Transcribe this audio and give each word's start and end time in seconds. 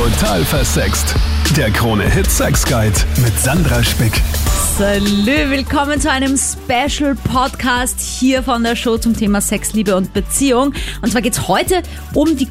Total 0.00 0.42
versext. 0.46 1.14
Der 1.58 1.70
Krone 1.70 2.08
Hit 2.08 2.30
Sex 2.30 2.64
Guide 2.64 2.96
mit 3.22 3.38
Sandra 3.38 3.84
Spick. 3.84 4.22
Salü, 4.78 5.50
willkommen 5.50 6.00
zu 6.00 6.10
einem 6.10 6.38
Special 6.38 7.14
Podcast 7.14 8.00
hier 8.00 8.42
von 8.42 8.62
der 8.64 8.76
Show 8.76 8.96
zum 8.96 9.14
Thema 9.14 9.42
Sex, 9.42 9.74
Liebe 9.74 9.94
und 9.94 10.14
Beziehung. 10.14 10.72
Und 11.02 11.10
zwar 11.12 11.20
geht's 11.20 11.48
heute 11.48 11.82
um 12.14 12.34
die 12.34 12.46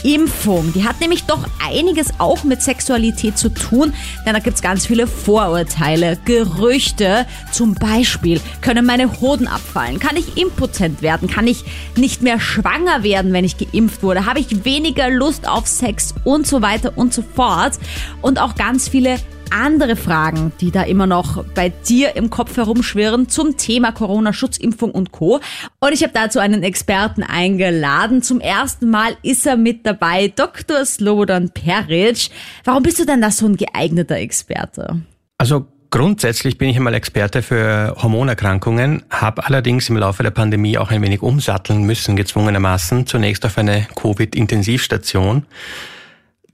Corona-Impfung. 0.00 0.72
Die 0.72 0.84
hat 0.84 1.00
nämlich 1.00 1.24
doch 1.24 1.44
einiges 1.64 2.08
auch 2.18 2.44
mit 2.44 2.62
Sexualität 2.62 3.38
zu 3.38 3.48
tun, 3.50 3.92
denn 4.26 4.34
da 4.34 4.40
gibt's 4.40 4.62
ganz 4.62 4.86
viele 4.86 5.06
Vorurteile, 5.06 6.18
Gerüchte. 6.24 7.26
Zum 7.52 7.74
Beispiel, 7.74 8.40
können 8.60 8.86
meine 8.86 9.20
Hoden 9.20 9.46
abfallen? 9.46 9.98
Kann 9.98 10.16
ich 10.16 10.36
impotent 10.36 11.02
werden? 11.02 11.28
Kann 11.28 11.46
ich 11.46 11.64
nicht 11.96 12.22
mehr 12.22 12.40
schwanger 12.40 13.02
werden, 13.02 13.32
wenn 13.32 13.44
ich 13.44 13.56
geimpft 13.58 14.02
wurde? 14.02 14.26
Habe 14.26 14.40
ich 14.40 14.64
weniger 14.64 15.10
Lust 15.10 15.48
auf 15.48 15.66
Sex 15.66 16.14
und 16.24 16.46
so 16.46 16.62
weiter 16.62 16.92
und 16.96 17.12
so 17.12 17.22
fort? 17.22 17.78
Und 18.22 18.40
auch 18.40 18.54
ganz 18.54 18.88
viele 18.88 19.18
andere 19.50 19.96
Fragen, 19.96 20.52
die 20.60 20.70
da 20.70 20.82
immer 20.82 21.06
noch 21.06 21.44
bei 21.54 21.68
dir 21.68 22.16
im 22.16 22.30
Kopf 22.30 22.56
herumschwirren 22.56 23.28
zum 23.28 23.56
Thema 23.56 23.92
Corona, 23.92 24.32
Schutzimpfung 24.32 24.90
und 24.90 25.12
Co. 25.12 25.40
Und 25.80 25.92
ich 25.92 26.02
habe 26.02 26.12
dazu 26.12 26.38
einen 26.38 26.62
Experten 26.62 27.22
eingeladen. 27.22 28.22
Zum 28.22 28.40
ersten 28.40 28.90
Mal 28.90 29.16
ist 29.22 29.46
er 29.46 29.56
mit 29.56 29.86
dabei, 29.86 30.28
Dr. 30.28 30.84
Slobodan 30.84 31.50
Peric. 31.50 32.30
Warum 32.64 32.82
bist 32.82 32.98
du 32.98 33.04
denn 33.04 33.20
da 33.20 33.30
so 33.30 33.46
ein 33.46 33.56
geeigneter 33.56 34.16
Experte? 34.16 35.02
Also 35.38 35.66
Grundsätzlich 35.92 36.56
bin 36.56 36.68
ich 36.68 36.76
einmal 36.76 36.94
Experte 36.94 37.42
für 37.42 37.96
Hormonerkrankungen, 38.00 39.02
habe 39.10 39.44
allerdings 39.44 39.88
im 39.88 39.96
Laufe 39.96 40.22
der 40.22 40.30
Pandemie 40.30 40.78
auch 40.78 40.92
ein 40.92 41.02
wenig 41.02 41.20
umsatteln 41.20 41.82
müssen, 41.82 42.14
gezwungenermaßen, 42.14 43.08
zunächst 43.08 43.44
auf 43.44 43.58
eine 43.58 43.88
Covid-Intensivstation. 43.96 45.46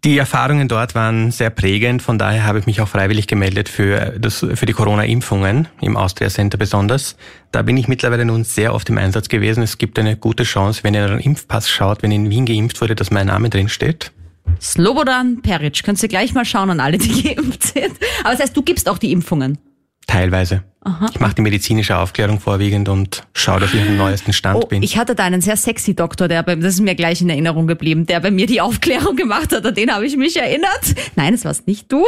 Die 0.05 0.19
Erfahrungen 0.19 0.69
dort 0.69 0.95
waren 0.95 1.31
sehr 1.31 1.51
prägend, 1.51 2.03
von 2.03 2.19
daher 2.19 2.45
habe 2.45 2.59
ich 2.59 2.67
mich 2.67 2.81
auch 2.81 2.89
freiwillig 2.89 3.27
gemeldet 3.27 3.69
für, 3.69 4.15
das, 4.19 4.47
für 4.55 4.67
die 4.67 4.73
Corona-Impfungen, 4.73 5.69
im 5.81 5.97
Austria 5.97 6.29
Center 6.29 6.59
besonders. 6.59 7.17
Da 7.51 7.63
bin 7.63 7.77
ich 7.77 7.89
mittlerweile 7.89 8.25
nun 8.25 8.45
sehr 8.45 8.75
oft 8.75 8.89
im 8.89 8.99
Einsatz 8.99 9.29
gewesen. 9.29 9.63
Es 9.63 9.79
gibt 9.79 9.99
eine 9.99 10.17
gute 10.17 10.45
Chance, 10.45 10.85
wenn 10.85 10.95
ihr 10.95 11.07
einen 11.07 11.21
Impfpass 11.21 11.69
schaut, 11.69 12.03
wenn 12.03 12.13
in 12.13 12.31
Wien 12.31 12.47
geimpft 12.47 12.81
wurde, 12.81 12.95
dass 12.95 13.11
mein 13.11 13.29
Name 13.29 13.51
drin 13.51 13.69
steht. 13.69 14.13
Slobodan 14.61 15.43
Peric, 15.43 15.83
könntest 15.83 16.05
du 16.05 16.09
gleich 16.09 16.35
mal 16.35 16.45
schauen 16.45 16.71
an 16.71 16.81
alle, 16.81 16.99
die 16.99 17.23
geimpft 17.35 17.63
sind. 17.65 17.93
Aber 18.21 18.33
das 18.33 18.41
heißt, 18.41 18.57
du 18.57 18.63
gibst 18.63 18.89
auch 18.89 18.99
die 18.99 19.13
Impfungen? 19.13 19.59
Teilweise. 20.07 20.63
Aha. 20.87 21.09
Ich 21.13 21.19
mache 21.19 21.35
die 21.35 21.43
medizinische 21.43 21.99
Aufklärung 21.99 22.39
vorwiegend 22.39 22.89
und 22.89 23.27
schaue, 23.35 23.59
dass 23.59 23.75
ich 23.75 23.81
auf 23.81 23.87
dem 23.87 23.97
neuesten 23.97 24.33
Stand 24.33 24.63
oh, 24.63 24.67
bin. 24.69 24.85
Ich 24.85 24.97
hatte 24.97 25.17
da 25.17 25.25
einen 25.25 25.41
sehr 25.41 25.57
sexy 25.57 25.97
Doktor, 25.97 26.29
der 26.29 26.45
bei, 26.45 26.55
das 26.55 26.75
ist 26.75 26.81
mir 26.81 26.95
gleich 26.95 27.21
in 27.21 27.29
Erinnerung 27.29 27.67
geblieben, 27.67 28.07
der 28.07 28.21
bei 28.21 28.31
mir 28.31 28.47
die 28.47 28.61
Aufklärung 28.61 29.17
gemacht 29.17 29.53
hat. 29.53 29.67
An 29.67 29.75
den 29.75 29.93
habe 29.93 30.07
ich 30.07 30.17
mich 30.17 30.37
erinnert. 30.37 30.95
Nein, 31.17 31.35
es 31.35 31.45
warst 31.45 31.67
nicht 31.67 31.91
du. 31.91 32.05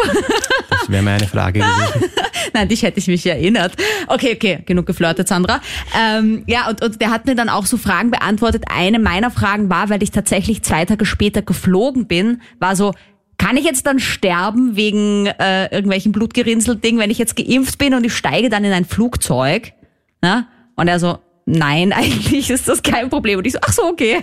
Das 0.71 0.89
wäre 0.89 1.03
meine 1.03 1.27
Frage 1.27 1.59
gewesen. 1.59 2.11
Nein, 2.55 2.69
dich 2.69 2.85
hätte 2.85 3.01
ich 3.01 3.09
mich 3.09 3.27
erinnert. 3.27 3.73
Okay, 4.07 4.35
okay, 4.37 4.63
genug 4.65 4.87
geflirtet, 4.87 5.27
Sandra. 5.27 5.61
Ähm, 5.99 6.45
ja, 6.47 6.69
und, 6.69 6.81
und 6.83 7.01
der 7.01 7.11
hat 7.11 7.27
mir 7.27 7.35
dann 7.35 7.49
auch 7.49 7.67
so 7.67 7.79
Fragen 7.79 8.13
beantwortet. 8.13 8.67
Eine 8.69 9.01
meiner 9.01 9.33
Fragen 9.33 9.69
war, 9.69 9.91
weil 9.91 10.05
ich 10.05 10.13
tatsächlich 10.13 10.63
zwei 10.63 10.85
Tage 10.85 11.05
später 11.05 11.43
geflogen 11.43 12.07
bin, 12.07 12.43
war 12.61 12.77
so, 12.77 12.93
kann 13.39 13.57
ich 13.57 13.65
jetzt 13.65 13.87
dann 13.87 14.01
sterben 14.01 14.77
wegen 14.77 15.27
äh, 15.27 15.67
irgendwelchen 15.67 16.13
Blutgerinnsel-Ding, 16.13 16.99
wenn 16.99 17.11
ich 17.11 17.19
jetzt 17.19 17.37
geimpft 17.37 17.79
bin 17.79 17.95
und 17.95 18.05
ich 18.05 18.15
steige 18.15 18.49
dann 18.51 18.65
in 18.65 18.73
ein 18.73 18.85
Flugzeug? 18.85 19.73
Na? 20.21 20.49
Und 20.75 20.89
er 20.89 20.99
so, 20.99 21.19
nein, 21.47 21.93
eigentlich 21.97 22.51
ist 22.51 22.69
das 22.69 22.83
kein 22.83 23.09
Problem. 23.09 23.39
Und 23.39 23.47
ich 23.47 23.55
so, 23.55 23.61
ach 23.63 23.73
so, 23.73 23.85
okay. 23.85 24.19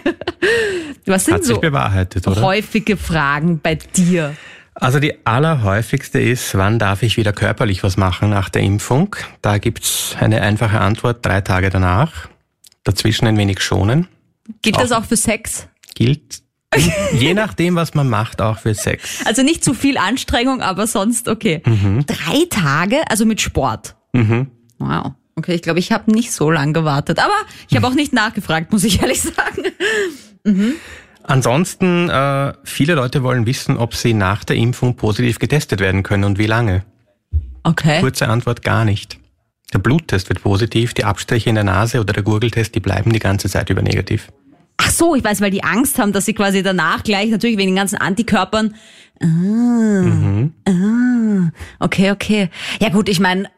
Was 1.05 1.25
sind 1.25 1.36
Hat 1.36 1.43
sich 1.45 1.55
so 1.55 1.61
bewahrheitet, 1.61 2.27
oder? 2.27 2.41
häufige 2.41 2.97
Fragen 2.97 3.59
bei 3.61 3.75
dir? 3.75 4.36
Also 4.75 4.99
die 4.99 5.25
allerhäufigste 5.25 6.19
ist, 6.19 6.58
wann 6.58 6.80
darf 6.80 7.02
ich 7.02 7.16
wieder 7.16 7.31
körperlich 7.31 7.81
was 7.83 7.95
machen 7.95 8.30
nach 8.30 8.49
der 8.49 8.61
Impfung? 8.61 9.16
Da 9.41 9.58
gibt's 9.58 10.17
eine 10.19 10.41
einfache 10.41 10.81
Antwort, 10.81 11.26
drei 11.26 11.39
Tage 11.39 11.70
danach. 11.70 12.27
Dazwischen 12.83 13.26
ein 13.26 13.37
wenig 13.37 13.61
schonen. 13.61 14.09
Gilt 14.61 14.77
das 14.77 14.92
auch 14.92 15.05
für 15.05 15.15
Sex? 15.15 15.67
Gilt 15.95 16.45
je 17.13 17.33
nachdem, 17.33 17.75
was 17.75 17.93
man 17.93 18.09
macht, 18.09 18.41
auch 18.41 18.59
für 18.59 18.73
Sex. 18.73 19.25
Also 19.25 19.43
nicht 19.43 19.63
zu 19.63 19.73
viel 19.73 19.97
Anstrengung, 19.97 20.61
aber 20.61 20.87
sonst 20.87 21.27
okay. 21.27 21.61
Mhm. 21.65 22.05
Drei 22.05 22.45
Tage, 22.49 22.97
also 23.09 23.25
mit 23.25 23.41
Sport. 23.41 23.95
Mhm. 24.13 24.47
Wow. 24.80 25.14
Okay, 25.35 25.53
ich 25.53 25.61
glaube, 25.61 25.80
ich 25.80 25.91
habe 25.91 26.11
nicht 26.11 26.31
so 26.31 26.49
lange 26.49 26.73
gewartet. 26.73 27.19
Aber 27.19 27.33
ich 27.69 27.75
habe 27.75 27.87
auch 27.87 27.93
nicht 27.93 28.14
nachgefragt, 28.14 28.71
muss 28.71 28.83
ich 28.83 29.02
ehrlich 29.02 29.21
sagen. 29.21 29.64
Mhm. 30.47 30.73
Ansonsten, 31.23 32.08
äh, 32.08 32.53
viele 32.64 32.93
Leute 32.93 33.23
wollen 33.23 33.47
wissen, 33.47 33.77
ob 33.77 33.95
sie 33.95 34.14
nach 34.14 34.43
der 34.43 34.58
Impfung 34.58 34.95
positiv 34.95 35.39
getestet 35.39 35.80
werden 35.80 36.03
können 36.03 36.23
und 36.23 36.37
wie 36.37 36.45
lange. 36.45 36.85
Okay. 37.64 37.99
Kurze 37.99 38.27
Antwort, 38.27 38.61
gar 38.61 38.85
nicht. 38.85 39.17
Der 39.73 39.80
Bluttest 39.80 40.30
wird 40.30 40.43
positiv, 40.43 40.93
die 40.93 41.03
Abstriche 41.03 41.49
in 41.49 41.55
der 41.55 41.64
Nase 41.64 41.99
oder 41.99 42.14
der 42.14 42.21
Gurgeltest, 42.21 42.75
die 42.75 42.80
bleiben 42.80 43.11
die 43.11 43.19
ganze 43.19 43.49
Zeit 43.49 43.71
über 43.71 43.81
negativ. 43.81 44.31
Ach 44.77 44.89
so, 44.89 45.15
ich 45.15 45.23
weiß, 45.23 45.41
weil 45.41 45.52
die 45.52 45.63
Angst 45.63 45.97
haben, 45.99 46.11
dass 46.11 46.25
sie 46.25 46.33
quasi 46.33 46.61
danach 46.63 47.03
gleich, 47.03 47.30
natürlich 47.30 47.58
wegen 47.58 47.69
den 47.69 47.75
ganzen 47.75 47.97
Antikörpern. 47.97 48.75
Ah, 49.21 49.25
Mhm. 49.25 50.53
ah, 50.67 51.52
okay, 51.80 52.11
okay. 52.11 52.49
Ja 52.81 52.89
gut, 52.89 53.08
ich 53.08 53.19
meine, 53.21 53.49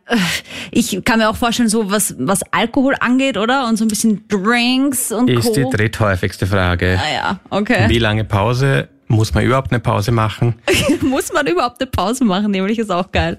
ich 0.72 1.04
kann 1.04 1.18
mir 1.20 1.30
auch 1.30 1.36
vorstellen, 1.36 1.70
so 1.70 1.90
was, 1.90 2.16
was 2.20 2.42
Alkohol 2.52 2.96
angeht, 3.00 3.38
oder? 3.38 3.68
Und 3.68 3.78
so 3.78 3.86
ein 3.86 3.88
bisschen 3.88 4.28
Drinks 4.28 5.12
und 5.12 5.30
Ist 5.30 5.48
Co. 5.48 5.54
die 5.54 5.66
dritthäufigste 5.76 6.46
Frage. 6.46 7.00
ah 7.04 7.14
ja, 7.14 7.40
okay. 7.50 7.86
Wie 7.90 7.98
lange 8.00 8.24
Pause? 8.24 8.90
Muss 9.08 9.34
man 9.34 9.44
überhaupt 9.46 9.72
eine 9.72 9.80
Pause 9.80 10.12
machen? 10.12 10.56
Muss 11.02 11.32
man 11.34 11.48
überhaupt 11.48 11.82
eine 11.82 11.90
Pause 11.90 12.26
machen? 12.26 12.52
Nämlich 12.52 12.78
ist 12.78 12.92
auch 12.92 13.12
geil. 13.12 13.38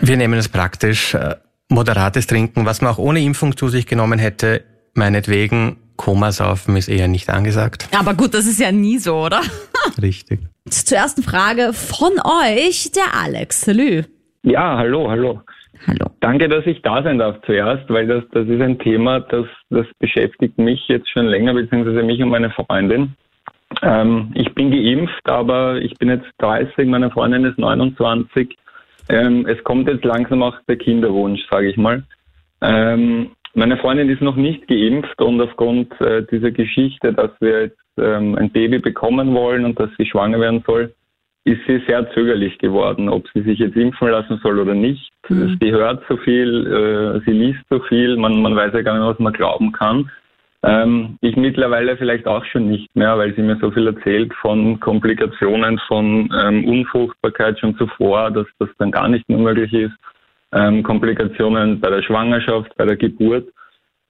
Wir 0.00 0.16
nehmen 0.16 0.38
es 0.38 0.48
praktisch. 0.48 1.14
äh, 1.14 1.36
Moderates 1.68 2.26
Trinken, 2.28 2.64
was 2.66 2.80
man 2.80 2.92
auch 2.92 2.98
ohne 2.98 3.20
Impfung 3.22 3.56
zu 3.56 3.68
sich 3.68 3.86
genommen 3.86 4.18
hätte, 4.20 4.62
meinetwegen 4.94 5.78
Komasaufen 5.96 6.76
ist 6.76 6.88
eher 6.88 7.08
nicht 7.08 7.30
angesagt. 7.30 7.88
Aber 7.98 8.14
gut, 8.14 8.34
das 8.34 8.46
ist 8.46 8.60
ja 8.60 8.72
nie 8.72 8.98
so, 8.98 9.16
oder? 9.16 9.40
Richtig. 10.02 10.40
Zur 10.68 10.98
ersten 10.98 11.22
Frage 11.22 11.72
von 11.72 12.12
euch, 12.24 12.90
der 12.92 13.20
Alex. 13.22 13.62
Salü. 13.62 14.02
Ja, 14.42 14.76
hallo, 14.76 15.10
hallo. 15.10 15.42
Hallo. 15.86 16.10
Danke, 16.20 16.48
dass 16.48 16.66
ich 16.66 16.82
da 16.82 17.02
sein 17.02 17.18
darf 17.18 17.36
zuerst, 17.44 17.88
weil 17.88 18.06
das, 18.06 18.24
das 18.32 18.48
ist 18.48 18.60
ein 18.60 18.78
Thema, 18.78 19.20
das, 19.20 19.46
das 19.70 19.86
beschäftigt 19.98 20.58
mich 20.58 20.80
jetzt 20.88 21.08
schon 21.10 21.26
länger, 21.26 21.54
beziehungsweise 21.54 22.02
mich 22.02 22.22
und 22.22 22.30
meine 22.30 22.50
Freundin. 22.50 23.14
Ähm, 23.82 24.32
ich 24.34 24.54
bin 24.54 24.70
geimpft, 24.70 25.28
aber 25.28 25.76
ich 25.76 25.94
bin 25.94 26.08
jetzt 26.08 26.26
30, 26.38 26.88
meine 26.88 27.10
Freundin 27.10 27.44
ist 27.44 27.58
29. 27.58 28.56
Ähm, 29.08 29.46
es 29.46 29.62
kommt 29.64 29.88
jetzt 29.88 30.04
langsam 30.04 30.42
auch 30.42 30.56
der 30.68 30.76
Kinderwunsch, 30.76 31.40
sage 31.50 31.68
ich 31.68 31.76
mal. 31.76 32.02
Ähm, 32.62 33.30
meine 33.56 33.78
Freundin 33.78 34.10
ist 34.10 34.20
noch 34.20 34.36
nicht 34.36 34.68
geimpft 34.68 35.20
und 35.20 35.40
aufgrund 35.40 35.98
äh, 36.00 36.22
dieser 36.30 36.50
Geschichte, 36.50 37.12
dass 37.12 37.30
wir 37.40 37.62
jetzt 37.62 37.78
ähm, 37.98 38.36
ein 38.36 38.50
Baby 38.50 38.78
bekommen 38.78 39.34
wollen 39.34 39.64
und 39.64 39.80
dass 39.80 39.90
sie 39.96 40.04
schwanger 40.04 40.38
werden 40.38 40.62
soll, 40.66 40.94
ist 41.44 41.60
sie 41.66 41.80
sehr 41.86 42.10
zögerlich 42.12 42.58
geworden, 42.58 43.08
ob 43.08 43.26
sie 43.32 43.40
sich 43.40 43.58
jetzt 43.58 43.76
impfen 43.76 44.08
lassen 44.08 44.38
soll 44.42 44.58
oder 44.58 44.74
nicht. 44.74 45.10
Mhm. 45.28 45.56
Sie 45.60 45.72
hört 45.72 46.04
so 46.08 46.16
viel, 46.18 46.66
äh, 46.66 47.20
sie 47.24 47.36
liest 47.36 47.60
so 47.70 47.80
viel, 47.80 48.16
man, 48.16 48.42
man 48.42 48.54
weiß 48.54 48.74
ja 48.74 48.82
gar 48.82 48.98
nicht, 48.98 49.08
was 49.08 49.18
man 49.18 49.32
glauben 49.32 49.72
kann. 49.72 50.10
Ähm, 50.62 51.16
ich 51.22 51.36
mittlerweile 51.36 51.96
vielleicht 51.96 52.26
auch 52.26 52.44
schon 52.44 52.68
nicht 52.68 52.94
mehr, 52.94 53.16
weil 53.16 53.34
sie 53.36 53.42
mir 53.42 53.56
so 53.60 53.70
viel 53.70 53.86
erzählt 53.86 54.34
von 54.34 54.80
Komplikationen, 54.80 55.78
von 55.86 56.28
ähm, 56.42 56.64
Unfruchtbarkeit 56.68 57.58
schon 57.58 57.76
zuvor, 57.78 58.30
dass 58.32 58.46
das 58.58 58.68
dann 58.78 58.90
gar 58.90 59.08
nicht 59.08 59.26
mehr 59.28 59.38
möglich 59.38 59.72
ist. 59.72 59.94
Ähm, 60.56 60.82
Komplikationen 60.82 61.80
bei 61.80 61.90
der 61.90 62.02
Schwangerschaft, 62.02 62.74
bei 62.76 62.86
der 62.86 62.96
Geburt. 62.96 63.46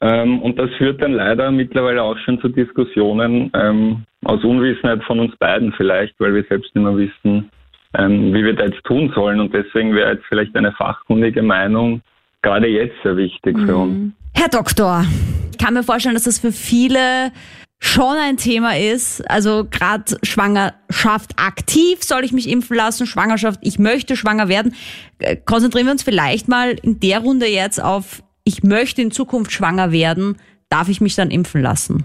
Ähm, 0.00 0.40
und 0.42 0.58
das 0.58 0.70
führt 0.78 1.02
dann 1.02 1.12
leider 1.12 1.50
mittlerweile 1.50 2.02
auch 2.02 2.16
schon 2.18 2.40
zu 2.40 2.48
Diskussionen 2.48 3.50
ähm, 3.54 4.04
aus 4.24 4.44
Unwissenheit 4.44 5.02
von 5.04 5.18
uns 5.20 5.34
beiden 5.36 5.72
vielleicht, 5.72 6.14
weil 6.20 6.34
wir 6.34 6.44
selbst 6.44 6.74
nicht 6.74 6.84
mehr 6.84 6.96
wissen, 6.96 7.50
ähm, 7.98 8.32
wie 8.32 8.44
wir 8.44 8.54
da 8.54 8.66
jetzt 8.66 8.84
tun 8.84 9.10
sollen. 9.14 9.40
Und 9.40 9.52
deswegen 9.52 9.94
wäre 9.94 10.12
jetzt 10.12 10.26
vielleicht 10.28 10.54
eine 10.54 10.72
fachkundige 10.72 11.42
Meinung 11.42 12.00
gerade 12.42 12.68
jetzt 12.68 12.94
sehr 13.02 13.16
wichtig 13.16 13.58
für 13.58 13.76
uns. 13.76 14.12
Herr 14.34 14.48
Doktor, 14.48 15.04
ich 15.50 15.58
kann 15.58 15.74
mir 15.74 15.82
vorstellen, 15.82 16.14
dass 16.14 16.24
das 16.24 16.38
für 16.38 16.52
viele 16.52 17.32
schon 17.78 18.16
ein 18.16 18.36
Thema 18.36 18.76
ist. 18.76 19.28
Also 19.30 19.66
gerade 19.70 20.18
Schwangerschaft 20.22 21.38
aktiv, 21.38 22.02
soll 22.02 22.24
ich 22.24 22.32
mich 22.32 22.48
impfen 22.48 22.76
lassen? 22.76 23.06
Schwangerschaft, 23.06 23.60
ich 23.62 23.78
möchte 23.78 24.16
schwanger 24.16 24.48
werden. 24.48 24.74
Äh, 25.18 25.36
Konzentrieren 25.36 25.86
wir 25.86 25.92
uns 25.92 26.02
vielleicht 26.02 26.48
mal 26.48 26.76
in 26.82 27.00
der 27.00 27.20
Runde 27.20 27.46
jetzt 27.46 27.82
auf, 27.82 28.22
ich 28.44 28.62
möchte 28.62 29.02
in 29.02 29.10
Zukunft 29.10 29.52
schwanger 29.52 29.92
werden. 29.92 30.36
Darf 30.68 30.88
ich 30.88 31.00
mich 31.00 31.14
dann 31.14 31.30
impfen 31.30 31.62
lassen? 31.62 32.04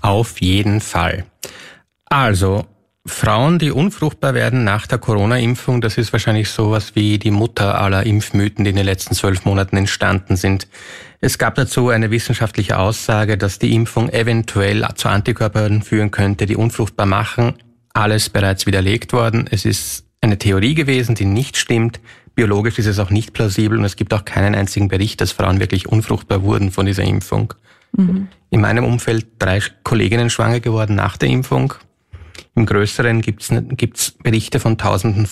Auf 0.00 0.40
jeden 0.40 0.80
Fall. 0.80 1.24
Also, 2.06 2.66
Frauen, 3.06 3.58
die 3.58 3.70
unfruchtbar 3.70 4.34
werden 4.34 4.64
nach 4.64 4.86
der 4.86 4.98
Corona-Impfung, 4.98 5.80
das 5.80 5.98
ist 5.98 6.12
wahrscheinlich 6.12 6.50
sowas 6.50 6.94
wie 6.94 7.18
die 7.18 7.30
Mutter 7.30 7.80
aller 7.80 8.04
Impfmythen, 8.04 8.64
die 8.64 8.70
in 8.70 8.76
den 8.76 8.84
letzten 8.84 9.14
zwölf 9.14 9.44
Monaten 9.44 9.76
entstanden 9.76 10.36
sind. 10.36 10.68
Es 11.24 11.38
gab 11.38 11.54
dazu 11.54 11.88
eine 11.88 12.10
wissenschaftliche 12.10 12.78
Aussage, 12.78 13.38
dass 13.38 13.60
die 13.60 13.76
Impfung 13.76 14.08
eventuell 14.08 14.84
zu 14.96 15.08
Antikörpern 15.08 15.82
führen 15.82 16.10
könnte, 16.10 16.46
die 16.46 16.56
unfruchtbar 16.56 17.06
machen. 17.06 17.54
alles 17.94 18.28
bereits 18.28 18.66
widerlegt 18.66 19.12
worden. 19.12 19.46
Es 19.50 19.64
ist 19.64 20.04
eine 20.20 20.38
Theorie 20.38 20.74
gewesen, 20.74 21.14
die 21.14 21.26
nicht 21.26 21.56
stimmt. 21.56 22.00
Biologisch 22.34 22.78
ist 22.78 22.86
es 22.86 22.98
auch 22.98 23.10
nicht 23.10 23.34
plausibel 23.34 23.78
und 23.78 23.84
es 23.84 23.96
gibt 23.96 24.14
auch 24.14 24.24
keinen 24.24 24.54
einzigen 24.54 24.88
Bericht, 24.88 25.20
dass 25.20 25.30
Frauen 25.30 25.60
wirklich 25.60 25.88
unfruchtbar 25.88 26.42
wurden 26.42 26.72
von 26.72 26.86
dieser 26.86 27.04
Impfung. 27.04 27.54
Mhm. 27.92 28.28
In 28.50 28.60
meinem 28.60 28.84
Umfeld 28.84 29.26
drei 29.38 29.60
Kolleginnen 29.84 30.30
schwanger 30.30 30.60
geworden 30.60 30.96
nach 30.96 31.18
der 31.18 31.28
Impfung. 31.28 31.74
Im 32.54 32.66
Größeren 32.66 33.20
gibt 33.20 33.42
es 33.42 34.10
Berichte 34.22 34.58
von 34.58 34.78
Tausenden, 34.78 35.28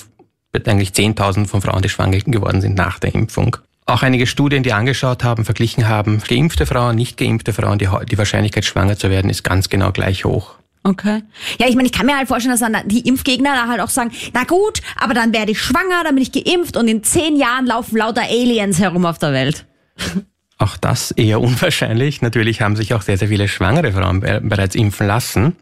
eigentlich 0.66 0.92
Zehntausenden 0.92 1.48
von 1.48 1.62
Frauen, 1.62 1.82
die 1.82 1.88
schwanger 1.88 2.19
geworden 2.19 2.60
sind 2.60 2.76
nach 2.76 2.98
der 2.98 3.14
Impfung. 3.14 3.56
Auch 3.86 4.02
einige 4.02 4.26
Studien, 4.26 4.62
die 4.62 4.72
angeschaut 4.72 5.24
haben, 5.24 5.44
verglichen 5.44 5.88
haben, 5.88 6.20
geimpfte 6.20 6.66
Frauen, 6.66 6.96
nicht 6.96 7.16
geimpfte 7.16 7.52
Frauen, 7.52 7.78
die, 7.78 7.88
die 8.10 8.18
Wahrscheinlichkeit 8.18 8.64
schwanger 8.64 8.96
zu 8.96 9.10
werden, 9.10 9.30
ist 9.30 9.42
ganz 9.42 9.68
genau 9.68 9.90
gleich 9.90 10.24
hoch. 10.24 10.54
Okay. 10.82 11.22
Ja, 11.58 11.68
ich 11.68 11.76
meine, 11.76 11.86
ich 11.86 11.92
kann 11.92 12.06
mir 12.06 12.16
halt 12.16 12.28
vorstellen, 12.28 12.56
dass 12.58 12.60
dann 12.60 12.88
die 12.88 13.06
Impfgegner 13.06 13.54
da 13.54 13.68
halt 13.68 13.80
auch 13.80 13.90
sagen, 13.90 14.12
na 14.32 14.44
gut, 14.44 14.80
aber 14.96 15.12
dann 15.12 15.32
werde 15.32 15.52
ich 15.52 15.60
schwanger, 15.60 16.04
dann 16.04 16.14
bin 16.14 16.22
ich 16.22 16.32
geimpft 16.32 16.76
und 16.76 16.88
in 16.88 17.02
zehn 17.02 17.36
Jahren 17.36 17.66
laufen 17.66 17.98
lauter 17.98 18.22
Aliens 18.22 18.78
herum 18.78 19.04
auf 19.04 19.18
der 19.18 19.32
Welt. 19.32 19.66
Auch 20.58 20.76
das 20.76 21.10
eher 21.10 21.40
unwahrscheinlich. 21.40 22.20
Natürlich 22.20 22.60
haben 22.60 22.76
sich 22.76 22.92
auch 22.92 23.00
sehr, 23.00 23.16
sehr 23.16 23.28
viele 23.28 23.48
schwangere 23.48 23.92
Frauen 23.92 24.20
bereits 24.20 24.74
impfen 24.74 25.06
lassen. 25.06 25.56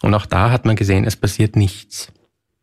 Und 0.00 0.14
auch 0.14 0.24
da 0.24 0.50
hat 0.50 0.64
man 0.64 0.74
gesehen, 0.74 1.04
es 1.04 1.16
passiert 1.16 1.54
nichts. 1.54 2.10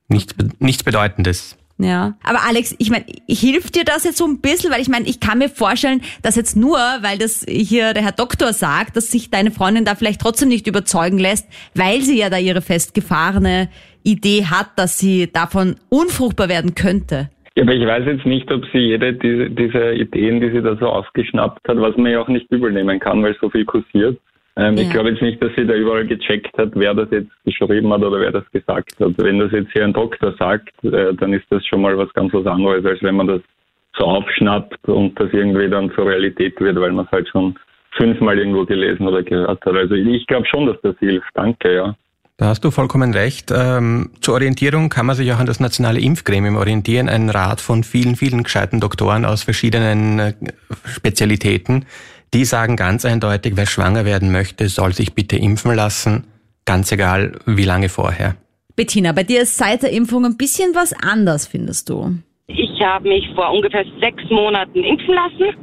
Nichts, 0.08 0.34
nichts 0.58 0.82
Bedeutendes. 0.84 1.58
Ja, 1.78 2.14
aber 2.24 2.40
Alex, 2.48 2.74
ich 2.80 2.90
meine, 2.90 3.06
hilft 3.28 3.76
dir 3.76 3.84
das 3.84 4.06
jetzt 4.06 4.18
so 4.18 4.26
ein 4.26 4.40
bisschen, 4.40 4.72
weil 4.72 4.82
ich 4.82 4.88
meine, 4.88 5.08
ich 5.08 5.20
kann 5.20 5.40
mir 5.40 5.50
vorstellen, 5.50 6.02
dass 6.24 6.38
jetzt 6.38 6.56
nur, 6.56 6.78
weil 6.78 7.18
das 7.18 7.46
hier 7.50 7.94
der 7.94 8.02
Herr 8.02 8.14
Doktor 8.14 8.54
sagt, 8.54 8.96
dass 8.96 9.12
sich 9.12 9.30
deine 9.30 9.52
Freundin 9.52 9.84
da 9.84 9.96
vielleicht 9.96 10.22
trotzdem 10.22 10.48
nicht 10.48 10.68
überzeugen 10.68 11.20
lässt, 11.20 11.48
weil 11.76 12.02
sie 12.02 12.18
ja 12.18 12.30
da 12.30 12.38
ihre 12.38 12.62
festgefahrene 12.62 13.70
Idee 14.04 14.46
hat, 14.46 14.68
dass 14.78 15.00
sie 15.00 15.30
davon 15.32 15.76
unfruchtbar 15.90 16.48
werden 16.48 16.76
könnte. 16.76 17.30
Ja, 17.58 17.64
aber 17.64 17.74
ich 17.74 17.86
weiß 17.86 18.06
jetzt 18.06 18.26
nicht, 18.26 18.50
ob 18.52 18.66
sie 18.72 18.80
jede 18.80 19.14
dieser 19.14 19.94
Ideen, 19.94 20.40
die 20.40 20.52
sie 20.52 20.62
da 20.62 20.78
so 20.78 20.88
aufgeschnappt 20.88 21.68
hat, 21.68 21.78
was 21.78 21.98
man 21.98 22.12
ja 22.12 22.22
auch 22.22 22.28
nicht 22.30 22.50
übernehmen 22.52 23.00
kann, 23.00 23.22
weil 23.24 23.36
so 23.42 23.50
viel 23.50 23.66
kursiert, 23.66 24.18
ähm, 24.58 24.78
ja. 24.78 24.84
Ich 24.84 24.90
glaube 24.90 25.10
jetzt 25.10 25.22
nicht, 25.22 25.42
dass 25.42 25.52
sie 25.56 25.66
da 25.66 25.74
überall 25.74 26.06
gecheckt 26.06 26.58
hat, 26.58 26.72
wer 26.76 26.94
das 26.94 27.10
jetzt 27.12 27.32
geschrieben 27.44 27.92
hat 27.92 28.02
oder 28.02 28.20
wer 28.20 28.32
das 28.32 28.50
gesagt 28.52 29.00
hat. 29.00 29.14
Wenn 29.18 29.40
das 29.40 29.52
jetzt 29.52 29.72
hier 29.74 29.84
ein 29.84 29.94
Doktor 29.94 30.34
sagt, 30.38 30.72
äh, 30.84 31.14
dann 31.14 31.34
ist 31.34 31.46
das 31.50 31.66
schon 31.66 31.82
mal 31.82 31.98
was 31.98 32.14
ganz 32.14 32.34
was 32.34 32.46
anderes, 32.46 32.86
als 32.86 33.02
wenn 33.04 33.16
man 33.16 33.28
das 33.28 33.42
so 33.98 34.06
aufschnappt 34.06 34.88
und 34.88 35.20
das 35.20 35.32
irgendwie 35.32 35.70
dann 35.70 35.92
zur 35.94 36.08
Realität 36.08 36.60
wird, 36.60 36.80
weil 36.80 36.92
man 36.92 37.06
es 37.06 37.12
halt 37.12 37.28
schon 37.30 37.56
fünfmal 37.92 38.38
irgendwo 38.38 38.66
gelesen 38.66 39.08
oder 39.08 39.24
gehört 39.24 39.66
hat. 39.66 39.76
Also 39.76 39.96
ich 39.96 40.28
glaube 40.28 40.46
schon, 40.48 40.68
dass 40.68 40.80
das 40.82 40.96
hilft. 41.00 41.30
Danke, 41.34 41.74
ja. 41.74 41.96
Da 42.38 42.48
hast 42.48 42.66
du 42.66 42.72
vollkommen 42.72 43.14
recht. 43.14 43.50
Ähm, 43.56 44.10
zur 44.20 44.34
Orientierung 44.34 44.90
kann 44.90 45.06
man 45.06 45.16
sich 45.16 45.32
auch 45.32 45.40
an 45.40 45.46
das 45.46 45.62
nationale 45.62 46.02
Impfgremium 46.02 46.58
orientieren, 46.58 47.08
ein 47.08 47.30
Rat 47.30 47.62
von 47.62 47.86
vielen, 47.86 48.18
vielen 48.18 48.44
gescheiten 48.44 48.82
Doktoren 48.82 49.24
aus 49.24 49.44
verschiedenen 49.44 50.20
äh, 50.20 50.34
Spezialitäten, 50.86 51.86
die 52.36 52.44
sagen 52.44 52.76
ganz 52.76 53.06
eindeutig, 53.06 53.54
wer 53.56 53.66
schwanger 53.66 54.04
werden 54.04 54.30
möchte, 54.30 54.68
soll 54.68 54.92
sich 54.92 55.16
bitte 55.16 55.38
impfen 55.38 55.74
lassen, 55.74 56.26
ganz 56.66 56.92
egal 56.92 57.40
wie 57.46 57.64
lange 57.64 57.88
vorher. 57.88 58.36
Bettina, 58.76 59.14
bei 59.14 59.24
dir 59.24 59.42
ist 59.44 59.56
seit 59.56 59.84
der 59.84 59.92
Impfung 59.94 60.26
ein 60.26 60.36
bisschen 60.36 60.76
was 60.76 60.92
anders, 60.92 61.48
findest 61.48 61.88
du? 61.90 62.18
Ich 62.48 62.82
habe 62.82 63.08
mich 63.08 63.26
vor 63.36 63.54
ungefähr 63.54 63.86
sechs 64.02 64.22
Monaten 64.30 64.84
impfen 64.84 65.16
lassen 65.16 65.56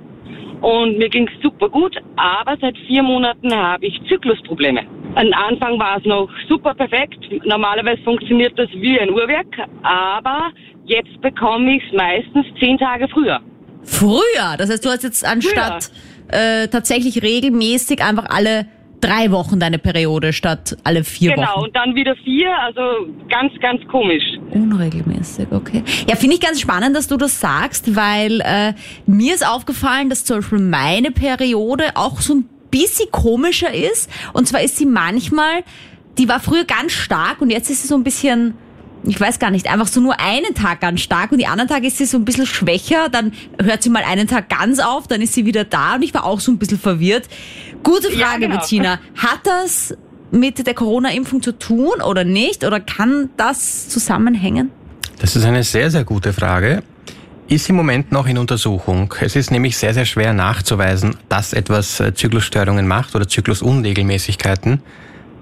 und 0.62 0.96
mir 0.96 1.10
ging 1.10 1.28
es 1.28 1.42
super 1.42 1.68
gut, 1.68 1.94
aber 2.16 2.56
seit 2.58 2.76
vier 2.86 3.02
Monaten 3.02 3.54
habe 3.54 3.84
ich 3.84 4.00
Zyklusprobleme. 4.08 4.80
Am 5.14 5.30
Anfang 5.34 5.78
war 5.78 5.98
es 5.98 6.06
noch 6.06 6.30
super 6.48 6.72
perfekt. 6.72 7.18
Normalerweise 7.44 8.02
funktioniert 8.02 8.58
das 8.58 8.70
wie 8.70 8.98
ein 8.98 9.10
Uhrwerk, 9.10 9.54
aber 9.82 10.50
jetzt 10.86 11.20
bekomme 11.20 11.76
ich 11.76 11.82
es 11.84 11.92
meistens 11.92 12.46
zehn 12.58 12.78
Tage 12.78 13.08
früher. 13.08 13.40
Früher? 13.84 14.56
Das 14.56 14.70
heißt, 14.70 14.84
du 14.86 14.88
hast 14.88 15.02
jetzt 15.02 15.22
anstatt 15.22 15.84
früher 15.84 16.11
äh, 16.32 16.68
tatsächlich 16.68 17.22
regelmäßig 17.22 18.02
einfach 18.02 18.26
alle 18.30 18.66
drei 19.02 19.30
Wochen 19.32 19.58
deine 19.58 19.78
Periode 19.78 20.32
statt 20.32 20.76
alle 20.84 21.04
vier 21.04 21.34
genau, 21.34 21.42
Wochen. 21.42 21.50
Genau, 21.54 21.64
und 21.64 21.76
dann 21.76 21.94
wieder 21.94 22.14
vier, 22.16 22.56
also 22.58 22.80
ganz, 23.28 23.52
ganz 23.60 23.86
komisch. 23.88 24.22
Unregelmäßig, 24.50 25.48
okay. 25.50 25.82
Ja, 26.08 26.16
finde 26.16 26.36
ich 26.36 26.40
ganz 26.40 26.60
spannend, 26.60 26.96
dass 26.96 27.08
du 27.08 27.16
das 27.16 27.40
sagst, 27.40 27.96
weil 27.96 28.40
äh, 28.40 28.74
mir 29.06 29.34
ist 29.34 29.46
aufgefallen, 29.46 30.08
dass 30.08 30.24
zum 30.24 30.38
Beispiel 30.38 30.60
meine 30.60 31.10
Periode 31.10 31.84
auch 31.94 32.20
so 32.20 32.34
ein 32.34 32.48
bisschen 32.70 33.10
komischer 33.10 33.74
ist. 33.74 34.08
Und 34.32 34.46
zwar 34.46 34.62
ist 34.62 34.76
sie 34.76 34.86
manchmal, 34.86 35.64
die 36.16 36.28
war 36.28 36.40
früher 36.40 36.64
ganz 36.64 36.92
stark 36.92 37.40
und 37.40 37.50
jetzt 37.50 37.70
ist 37.70 37.82
sie 37.82 37.88
so 37.88 37.96
ein 37.96 38.04
bisschen 38.04 38.54
ich 39.04 39.20
weiß 39.20 39.38
gar 39.38 39.50
nicht, 39.50 39.68
einfach 39.68 39.88
so 39.88 40.00
nur 40.00 40.20
einen 40.20 40.54
Tag 40.54 40.80
ganz 40.80 41.00
stark 41.00 41.32
und 41.32 41.38
die 41.38 41.46
anderen 41.46 41.68
Tage 41.68 41.86
ist 41.86 41.98
sie 41.98 42.06
so 42.06 42.18
ein 42.18 42.24
bisschen 42.24 42.46
schwächer, 42.46 43.08
dann 43.10 43.32
hört 43.60 43.82
sie 43.82 43.90
mal 43.90 44.04
einen 44.04 44.28
Tag 44.28 44.48
ganz 44.48 44.78
auf, 44.78 45.08
dann 45.08 45.20
ist 45.20 45.34
sie 45.34 45.44
wieder 45.44 45.64
da 45.64 45.96
und 45.96 46.02
ich 46.02 46.14
war 46.14 46.24
auch 46.24 46.40
so 46.40 46.52
ein 46.52 46.58
bisschen 46.58 46.78
verwirrt. 46.78 47.28
Gute 47.82 48.08
Frage, 48.08 48.18
ja, 48.18 48.36
genau. 48.38 48.58
Bettina. 48.58 49.00
Hat 49.16 49.40
das 49.44 49.94
mit 50.30 50.66
der 50.66 50.74
Corona-Impfung 50.74 51.42
zu 51.42 51.58
tun 51.58 52.00
oder 52.04 52.24
nicht? 52.24 52.64
Oder 52.64 52.80
kann 52.80 53.30
das 53.36 53.88
zusammenhängen? 53.88 54.70
Das 55.18 55.36
ist 55.36 55.44
eine 55.44 55.62
sehr, 55.62 55.90
sehr 55.90 56.04
gute 56.04 56.32
Frage. 56.32 56.82
Ist 57.48 57.68
im 57.68 57.76
Moment 57.76 58.12
noch 58.12 58.26
in 58.26 58.38
Untersuchung. 58.38 59.12
Es 59.20 59.36
ist 59.36 59.50
nämlich 59.50 59.76
sehr, 59.76 59.92
sehr 59.92 60.06
schwer 60.06 60.32
nachzuweisen, 60.32 61.16
dass 61.28 61.52
etwas 61.52 62.00
äh, 62.00 62.14
Zyklusstörungen 62.14 62.86
macht 62.86 63.14
oder 63.14 63.28
Zyklusunregelmäßigkeiten. 63.28 64.80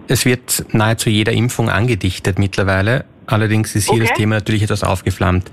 Es 0.09 0.25
wird 0.25 0.65
nahezu 0.73 1.09
jeder 1.09 1.33
Impfung 1.33 1.71
angedichtet 1.71 2.39
mittlerweile. 2.39 3.05
Allerdings 3.27 3.77
ist 3.77 3.85
hier 3.85 3.95
okay. 3.95 4.09
das 4.09 4.17
Thema 4.17 4.35
natürlich 4.37 4.63
etwas 4.63 4.83
aufgeflammt. 4.83 5.51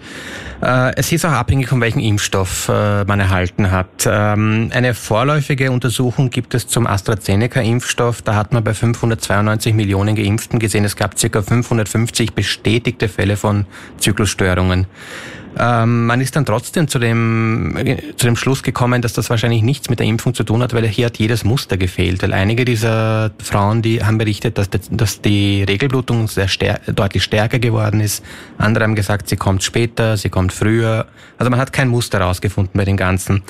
Äh, 0.62 0.96
es 0.96 1.12
ist 1.12 1.26
auch 1.26 1.32
abhängig, 1.32 1.68
von 1.68 1.80
welchem 1.82 2.00
Impfstoff 2.00 2.70
äh, 2.70 3.04
man 3.06 3.20
erhalten 3.20 3.72
hat. 3.72 4.08
Ähm, 4.08 4.72
eine 4.74 4.94
vorläufige 4.94 5.72
Untersuchung 5.72 6.30
gibt 6.30 6.56
es 6.56 6.68
zum 6.68 6.88
AstraZeneca-Impfstoff. 6.88 8.22
Da 8.24 8.36
hat 8.36 8.54
man 8.54 8.64
bei 8.64 8.74
592 8.74 9.74
Millionen 9.74 10.16
Geimpften 10.16 10.60
gesehen, 10.60 10.86
es 10.86 10.96
gab 10.96 11.16
ca. 11.16 11.42
550 11.42 12.34
bestätigte 12.34 13.08
Fälle 13.08 13.38
von 13.38 13.66
Zyklusstörungen. 14.00 14.88
Ähm, 15.60 16.06
man 16.06 16.22
ist 16.22 16.36
dann 16.36 16.46
trotzdem 16.46 16.88
zu 16.88 17.00
dem, 17.00 17.76
zu 18.16 18.28
dem 18.28 18.36
Schluss 18.36 18.64
gekommen, 18.64 19.02
dass 19.02 19.14
das 19.14 19.30
wahrscheinlich 19.30 19.64
nichts 19.64 19.90
mit 19.90 20.00
der 20.00 20.06
Impfung 20.06 20.34
zu 20.34 20.44
tun 20.44 20.62
hat, 20.62 20.74
weil 20.74 20.88
hier 20.88 21.08
hat 21.08 21.18
jedes 21.18 21.44
Muster 21.44 21.78
gefehlt. 21.78 22.22
Weil 22.22 22.34
einige 22.34 22.66
dieser 22.66 23.32
Frauen, 23.42 23.82
die 23.82 24.04
haben 24.04 24.18
berichtet, 24.18 24.58
dass, 24.58 24.70
dass 24.70 25.22
die 25.22 25.64
Regelblutung 25.64 26.28
sehr 26.28 26.48
stär 26.48 26.80
deutlich 26.88 27.24
stärker 27.24 27.60
geworden 27.60 28.00
ist. 28.00 28.24
Andere 28.58 28.84
haben 28.84 28.96
gesagt, 28.96 29.30
sie 29.30 29.38
kommt 29.38 29.64
später, 29.64 30.18
sie 30.18 30.30
kommt 30.30 30.54
früher. 30.54 31.08
Also 31.38 31.50
man 31.50 31.60
hat 31.60 31.74
kein 31.74 31.88
Muster 31.88 32.22
rausgefunden 32.22 32.74
bei 32.76 32.86
dem 32.86 32.98
Ganzen. 32.98 33.44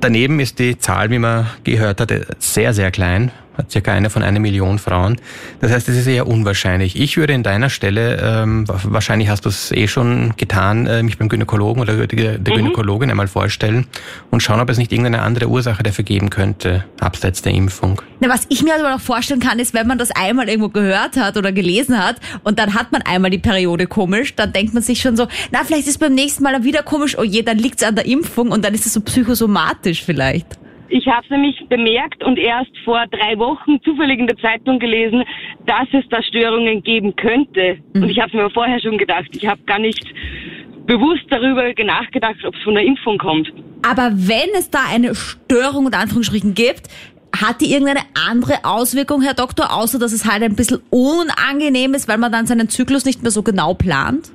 Daneben 0.00 0.40
ist 0.40 0.58
die 0.58 0.78
Zahl, 0.78 1.10
wie 1.10 1.18
man 1.18 1.46
gehört 1.64 2.00
hat, 2.00 2.12
sehr, 2.38 2.74
sehr 2.74 2.90
klein 2.90 3.30
hat 3.56 3.70
circa 3.70 3.92
eine 3.92 4.10
von 4.10 4.22
einer 4.22 4.40
Million 4.40 4.78
Frauen. 4.78 5.16
Das 5.60 5.70
heißt, 5.70 5.88
es 5.88 5.96
ist 5.96 6.06
eher 6.06 6.26
unwahrscheinlich. 6.26 7.00
Ich 7.00 7.16
würde 7.16 7.32
in 7.32 7.42
deiner 7.42 7.70
Stelle, 7.70 8.18
ähm, 8.22 8.64
wahrscheinlich 8.68 9.28
hast 9.28 9.44
du 9.44 9.48
es 9.48 9.72
eh 9.72 9.88
schon 9.88 10.34
getan, 10.36 10.86
äh, 10.86 11.02
mich 11.02 11.18
beim 11.18 11.28
Gynäkologen 11.28 11.82
oder 11.82 12.06
der, 12.06 12.38
der 12.38 12.54
mhm. 12.54 12.58
Gynäkologin 12.58 13.10
einmal 13.10 13.28
vorstellen 13.28 13.86
und 14.30 14.42
schauen, 14.42 14.60
ob 14.60 14.70
es 14.70 14.78
nicht 14.78 14.92
irgendeine 14.92 15.22
andere 15.22 15.48
Ursache 15.48 15.82
dafür 15.82 16.04
geben 16.04 16.30
könnte, 16.30 16.84
abseits 17.00 17.42
der 17.42 17.52
Impfung. 17.52 18.00
Na, 18.20 18.28
was 18.28 18.46
ich 18.48 18.62
mir 18.62 18.74
aber 18.74 18.90
noch 18.90 19.00
vorstellen 19.00 19.40
kann, 19.40 19.58
ist, 19.58 19.74
wenn 19.74 19.86
man 19.86 19.98
das 19.98 20.10
einmal 20.10 20.48
irgendwo 20.48 20.68
gehört 20.68 21.16
hat 21.16 21.36
oder 21.36 21.52
gelesen 21.52 21.98
hat 21.98 22.16
und 22.42 22.58
dann 22.58 22.74
hat 22.74 22.92
man 22.92 23.02
einmal 23.02 23.30
die 23.30 23.38
Periode 23.38 23.86
komisch, 23.86 24.34
dann 24.34 24.52
denkt 24.52 24.74
man 24.74 24.82
sich 24.82 25.00
schon 25.00 25.16
so, 25.16 25.28
na, 25.52 25.60
vielleicht 25.64 25.86
ist 25.86 25.98
beim 25.98 26.14
nächsten 26.14 26.42
Mal 26.42 26.64
wieder 26.64 26.82
komisch, 26.82 27.16
oh 27.18 27.22
je, 27.22 27.42
dann 27.42 27.58
liegt 27.58 27.80
es 27.80 27.86
an 27.86 27.94
der 27.94 28.06
Impfung 28.06 28.50
und 28.50 28.64
dann 28.64 28.74
ist 28.74 28.86
es 28.86 28.92
so 28.92 29.00
psychosomatisch 29.00 30.02
vielleicht. 30.02 30.46
Ich 30.88 31.06
habe 31.06 31.22
es 31.24 31.30
nämlich 31.30 31.56
bemerkt 31.68 32.22
und 32.22 32.38
erst 32.38 32.76
vor 32.84 33.04
drei 33.10 33.38
Wochen 33.38 33.80
zufällig 33.82 34.18
in 34.18 34.26
der 34.26 34.36
Zeitung 34.38 34.78
gelesen, 34.78 35.24
dass 35.66 35.88
es 35.92 36.04
da 36.10 36.22
Störungen 36.22 36.82
geben 36.82 37.16
könnte. 37.16 37.78
Mhm. 37.94 38.02
Und 38.02 38.08
ich 38.10 38.18
habe 38.18 38.28
es 38.28 38.34
mir 38.34 38.50
vorher 38.50 38.80
schon 38.80 38.98
gedacht. 38.98 39.28
Ich 39.32 39.46
habe 39.46 39.62
gar 39.64 39.78
nicht 39.78 40.04
bewusst 40.86 41.24
darüber 41.30 41.72
nachgedacht, 41.84 42.44
ob 42.44 42.54
es 42.54 42.62
von 42.62 42.74
der 42.74 42.84
Impfung 42.84 43.18
kommt. 43.18 43.52
Aber 43.82 44.10
wenn 44.12 44.50
es 44.56 44.70
da 44.70 44.80
eine 44.90 45.14
Störung 45.14 45.86
unter 45.86 45.98
Anführungsstrichen 45.98 46.54
gibt, 46.54 46.88
hat 47.34 47.60
die 47.60 47.72
irgendeine 47.72 48.00
andere 48.28 48.64
Auswirkung, 48.64 49.22
Herr 49.22 49.34
Doktor, 49.34 49.74
außer 49.74 49.98
dass 49.98 50.12
es 50.12 50.24
halt 50.30 50.42
ein 50.42 50.54
bisschen 50.54 50.80
unangenehm 50.90 51.94
ist, 51.94 52.08
weil 52.08 52.18
man 52.18 52.30
dann 52.30 52.46
seinen 52.46 52.68
Zyklus 52.68 53.04
nicht 53.04 53.22
mehr 53.22 53.32
so 53.32 53.42
genau 53.42 53.74
plant? 53.74 54.30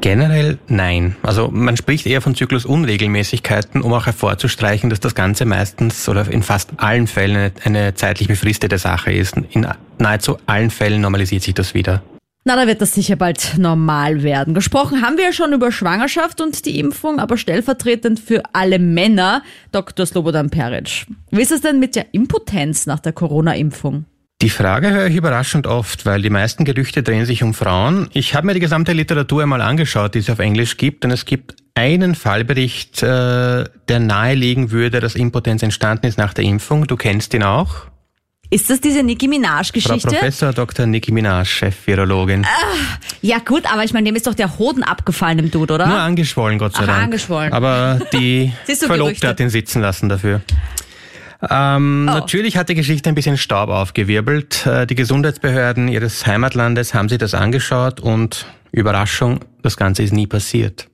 Generell 0.00 0.58
nein. 0.68 1.16
Also 1.22 1.50
man 1.50 1.76
spricht 1.76 2.06
eher 2.06 2.22
von 2.22 2.34
Zyklusunregelmäßigkeiten, 2.34 3.82
um 3.82 3.92
auch 3.92 4.06
hervorzustreichen, 4.06 4.88
dass 4.88 5.00
das 5.00 5.14
Ganze 5.14 5.44
meistens 5.44 6.08
oder 6.08 6.26
in 6.30 6.42
fast 6.42 6.70
allen 6.78 7.06
Fällen 7.06 7.36
eine, 7.36 7.52
eine 7.64 7.94
zeitlich 7.94 8.28
befristete 8.28 8.78
Sache 8.78 9.12
ist. 9.12 9.36
In 9.50 9.66
nahezu 9.98 10.38
allen 10.46 10.70
Fällen 10.70 11.02
normalisiert 11.02 11.42
sich 11.42 11.54
das 11.54 11.74
wieder. 11.74 12.02
Na, 12.44 12.56
da 12.56 12.66
wird 12.66 12.80
das 12.80 12.94
sicher 12.94 13.16
bald 13.16 13.58
normal 13.58 14.22
werden. 14.22 14.54
Gesprochen 14.54 15.02
haben 15.02 15.18
wir 15.18 15.24
ja 15.24 15.32
schon 15.32 15.52
über 15.52 15.70
Schwangerschaft 15.70 16.40
und 16.40 16.64
die 16.64 16.78
Impfung, 16.78 17.20
aber 17.20 17.36
stellvertretend 17.36 18.18
für 18.18 18.42
alle 18.54 18.78
Männer, 18.78 19.42
Dr. 19.72 20.06
Slobodan 20.06 20.48
Peric. 20.48 21.06
Wie 21.30 21.42
ist 21.42 21.52
es 21.52 21.60
denn 21.60 21.78
mit 21.78 21.96
der 21.96 22.14
Impotenz 22.14 22.86
nach 22.86 23.00
der 23.00 23.12
Corona-Impfung? 23.12 24.06
Die 24.42 24.48
Frage 24.50 24.90
höre 24.90 25.06
ich 25.08 25.16
überraschend 25.16 25.66
oft, 25.66 26.06
weil 26.06 26.22
die 26.22 26.30
meisten 26.30 26.64
Gerüchte 26.64 27.02
drehen 27.02 27.26
sich 27.26 27.42
um 27.42 27.52
Frauen. 27.52 28.08
Ich 28.14 28.34
habe 28.34 28.46
mir 28.46 28.54
die 28.54 28.60
gesamte 28.60 28.94
Literatur 28.94 29.42
einmal 29.42 29.60
angeschaut, 29.60 30.14
die 30.14 30.20
es 30.20 30.30
auf 30.30 30.38
Englisch 30.38 30.78
gibt, 30.78 31.04
und 31.04 31.10
es 31.10 31.26
gibt 31.26 31.56
einen 31.74 32.14
Fallbericht, 32.14 33.02
äh, 33.02 33.64
der 33.88 34.00
nahelegen 34.00 34.70
würde, 34.70 35.00
dass 35.00 35.14
Impotenz 35.14 35.62
entstanden 35.62 36.06
ist 36.06 36.16
nach 36.16 36.32
der 36.32 36.44
Impfung. 36.44 36.86
Du 36.86 36.96
kennst 36.96 37.34
ihn 37.34 37.42
auch. 37.42 37.86
Ist 38.48 38.70
das 38.70 38.80
diese 38.80 39.02
Nicki 39.02 39.26
Frau 39.26 39.30
Minaj-Geschichte? 39.30 40.08
Professor 40.08 40.52
Dr. 40.54 40.86
Nicki 40.86 41.12
Minaj, 41.12 41.44
Chef-Virologin. 41.44 42.46
Ja 43.20 43.38
gut, 43.38 43.70
aber 43.70 43.84
ich 43.84 43.92
meine, 43.92 44.06
dem 44.06 44.16
ist 44.16 44.26
doch 44.26 44.34
der 44.34 44.58
Hoden 44.58 44.82
abgefallen 44.82 45.38
im 45.38 45.50
Dude, 45.50 45.74
oder? 45.74 45.86
Nur 45.86 45.98
angeschwollen, 45.98 46.58
Gott 46.58 46.74
sei 46.74 46.82
Ach, 46.82 46.86
Dank. 46.86 47.04
angeschwollen. 47.04 47.52
Aber 47.52 48.00
die 48.14 48.52
Verlobte 48.64 48.96
Gerüchte. 48.96 49.28
hat 49.28 49.38
ihn 49.38 49.50
sitzen 49.50 49.82
lassen 49.82 50.08
dafür. 50.08 50.40
Ähm, 51.48 52.06
Oh. 52.10 52.14
Natürlich 52.14 52.56
hat 52.56 52.68
die 52.68 52.74
Geschichte 52.74 53.08
ein 53.08 53.14
bisschen 53.14 53.36
Staub 53.38 53.70
aufgewirbelt. 53.70 54.66
Äh, 54.66 54.86
Die 54.86 54.94
Gesundheitsbehörden 54.94 55.88
ihres 55.88 56.26
Heimatlandes 56.26 56.92
haben 56.94 57.08
sich 57.08 57.18
das 57.18 57.34
angeschaut 57.34 58.00
und 58.00 58.46
Überraschung, 58.72 59.40
das 59.62 59.76
Ganze 59.76 60.02
ist 60.02 60.12
nie 60.12 60.26
passiert. 60.26 60.88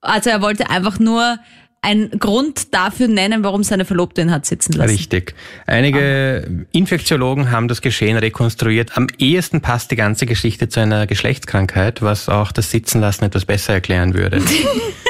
Also 0.00 0.30
er 0.30 0.42
wollte 0.42 0.70
einfach 0.70 0.98
nur 0.98 1.38
einen 1.82 2.10
Grund 2.18 2.74
dafür 2.74 3.06
nennen, 3.06 3.44
warum 3.44 3.62
seine 3.62 3.84
Verlobte 3.84 4.20
ihn 4.20 4.30
hat 4.32 4.44
sitzen 4.44 4.72
lassen. 4.72 4.90
Richtig. 4.90 5.34
Einige 5.66 6.66
Infektiologen 6.72 7.52
haben 7.52 7.68
das 7.68 7.80
Geschehen 7.80 8.16
rekonstruiert. 8.16 8.96
Am 8.96 9.06
ehesten 9.18 9.60
passt 9.60 9.92
die 9.92 9.96
ganze 9.96 10.26
Geschichte 10.26 10.68
zu 10.68 10.80
einer 10.80 11.06
Geschlechtskrankheit, 11.06 12.02
was 12.02 12.28
auch 12.28 12.50
das 12.50 12.70
Sitzenlassen 12.72 13.24
etwas 13.26 13.44
besser 13.44 13.74
erklären 13.74 14.14
würde. 14.14 14.42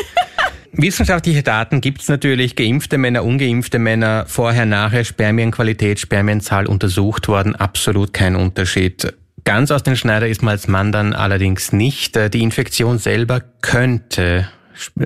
Wissenschaftliche 0.77 1.43
Daten 1.43 1.81
gibt's 1.81 2.09
natürlich, 2.09 2.55
geimpfte 2.55 2.99
Männer, 2.99 3.25
ungeimpfte 3.25 3.79
Männer, 3.79 4.25
vorher, 4.27 4.67
nachher, 4.67 5.05
Spermienqualität, 5.05 5.99
Spermienzahl 5.99 6.67
untersucht 6.67 7.29
worden, 7.29 7.57
absolut 7.57 8.13
kein 8.13 8.37
Unterschied. 8.37 9.15
Ganz 9.45 9.71
aus 9.71 9.83
den 9.83 9.97
Schneider 9.97 10.29
ist 10.29 10.43
man 10.43 10.53
als 10.53 10.69
Mann 10.69 10.93
dann 10.93 11.13
allerdings 11.15 11.73
nicht. 11.73 12.17
Äh, 12.17 12.29
Die 12.29 12.43
Infektion 12.43 12.99
selber 12.99 13.41
könnte 13.63 14.49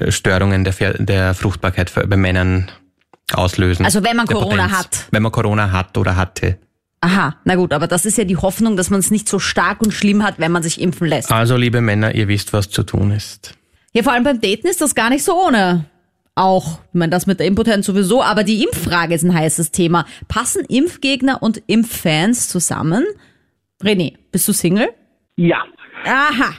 Störungen 0.08 0.64
der, 0.64 0.74
der 0.98 1.34
Fruchtbarkeit 1.34 1.92
bei 2.08 2.16
Männern 2.16 2.70
auslösen. 3.32 3.84
Also 3.84 4.02
wenn 4.02 4.16
man 4.16 4.26
Corona 4.26 4.64
Potenz. 4.64 4.72
hat. 4.72 5.06
Wenn 5.12 5.22
man 5.22 5.30
Corona 5.30 5.70
hat 5.72 5.96
oder 5.96 6.16
hatte. 6.16 6.58
Aha, 7.02 7.36
na 7.44 7.54
gut, 7.54 7.72
aber 7.72 7.86
das 7.86 8.04
ist 8.04 8.18
ja 8.18 8.24
die 8.24 8.36
Hoffnung, 8.36 8.76
dass 8.76 8.90
man 8.90 9.00
es 9.00 9.10
nicht 9.10 9.28
so 9.28 9.38
stark 9.38 9.80
und 9.80 9.92
schlimm 9.94 10.22
hat, 10.22 10.38
wenn 10.38 10.52
man 10.52 10.62
sich 10.62 10.80
impfen 10.80 11.06
lässt. 11.06 11.30
Also, 11.32 11.56
liebe 11.56 11.80
Männer, 11.80 12.14
ihr 12.14 12.28
wisst, 12.28 12.52
was 12.52 12.68
zu 12.68 12.82
tun 12.82 13.10
ist. 13.10 13.54
Ja, 13.92 14.02
vor 14.02 14.12
allem 14.12 14.24
beim 14.24 14.40
Daten 14.40 14.66
ist 14.68 14.80
das 14.80 14.94
gar 14.94 15.10
nicht 15.10 15.24
so 15.24 15.34
ohne. 15.46 15.84
Auch, 16.36 16.78
ich 16.92 16.94
meine, 16.94 17.10
das 17.10 17.26
mit 17.26 17.40
der 17.40 17.46
Impotenz 17.46 17.86
sowieso, 17.86 18.22
aber 18.22 18.44
die 18.44 18.62
Impffrage 18.62 19.14
ist 19.14 19.24
ein 19.24 19.34
heißes 19.34 19.72
Thema. 19.72 20.06
Passen 20.28 20.64
Impfgegner 20.66 21.42
und 21.42 21.60
Impffans 21.66 22.48
zusammen? 22.48 23.04
René, 23.82 24.14
bist 24.30 24.46
du 24.48 24.52
Single? 24.52 24.88
Ja, 25.36 25.64
Aha. 26.04 26.54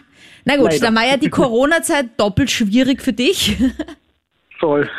Na 0.45 0.55
gut, 0.55 0.71
Leider. 0.71 0.79
dann 0.87 0.95
war 0.95 1.05
ja 1.07 1.17
die 1.17 1.29
Corona-Zeit 1.31 2.19
doppelt 2.19 2.51
schwierig 2.51 3.01
für 3.01 3.13
dich. 3.13 3.57
voll. 4.59 4.89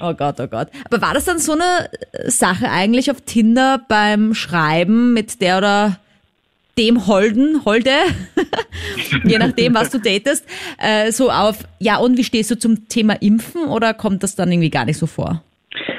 Oh 0.00 0.14
Gott, 0.14 0.38
oh 0.40 0.46
Gott. 0.46 0.68
Aber 0.84 1.00
war 1.00 1.14
das 1.14 1.24
dann 1.24 1.38
so 1.38 1.52
eine 1.52 1.90
Sache 2.30 2.70
eigentlich 2.70 3.10
auf 3.10 3.20
Tinder 3.22 3.80
beim 3.88 4.34
Schreiben 4.34 5.12
mit 5.12 5.40
der 5.40 5.58
oder 5.58 6.00
dem 6.78 7.06
Holden, 7.06 7.64
Holde, 7.64 7.90
je 9.24 9.38
nachdem, 9.38 9.74
was 9.74 9.90
du 9.90 9.98
datest, 9.98 10.48
äh, 10.78 11.10
so 11.10 11.30
auf, 11.30 11.64
ja 11.80 11.98
und 11.98 12.16
wie 12.16 12.24
stehst 12.24 12.50
du 12.50 12.58
zum 12.58 12.88
Thema 12.88 13.14
Impfen 13.20 13.64
oder 13.64 13.92
kommt 13.92 14.22
das 14.22 14.36
dann 14.36 14.50
irgendwie 14.52 14.70
gar 14.70 14.84
nicht 14.84 14.98
so 14.98 15.06
vor? 15.06 15.42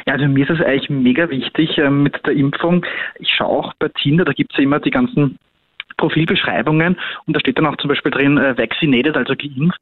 Ja, 0.07 0.13
also 0.13 0.25
mir 0.25 0.49
ist 0.49 0.59
es 0.59 0.65
eigentlich 0.65 0.89
mega 0.89 1.29
wichtig 1.29 1.77
ähm, 1.77 2.03
mit 2.03 2.15
der 2.25 2.33
Impfung. 2.33 2.85
Ich 3.19 3.29
schaue 3.29 3.49
auch 3.49 3.73
bei 3.77 3.89
Tinder, 4.01 4.25
da 4.25 4.31
gibt's 4.31 4.55
ja 4.57 4.63
immer 4.63 4.79
die 4.79 4.89
ganzen 4.89 5.37
Profilbeschreibungen 5.99 6.97
und 7.27 7.35
da 7.35 7.39
steht 7.39 7.57
dann 7.57 7.67
auch 7.67 7.77
zum 7.77 7.89
Beispiel 7.89 8.11
drin 8.11 8.37
äh, 8.37 8.57
vaccinated, 8.57 9.15
also 9.15 9.35
geimpft. 9.35 9.79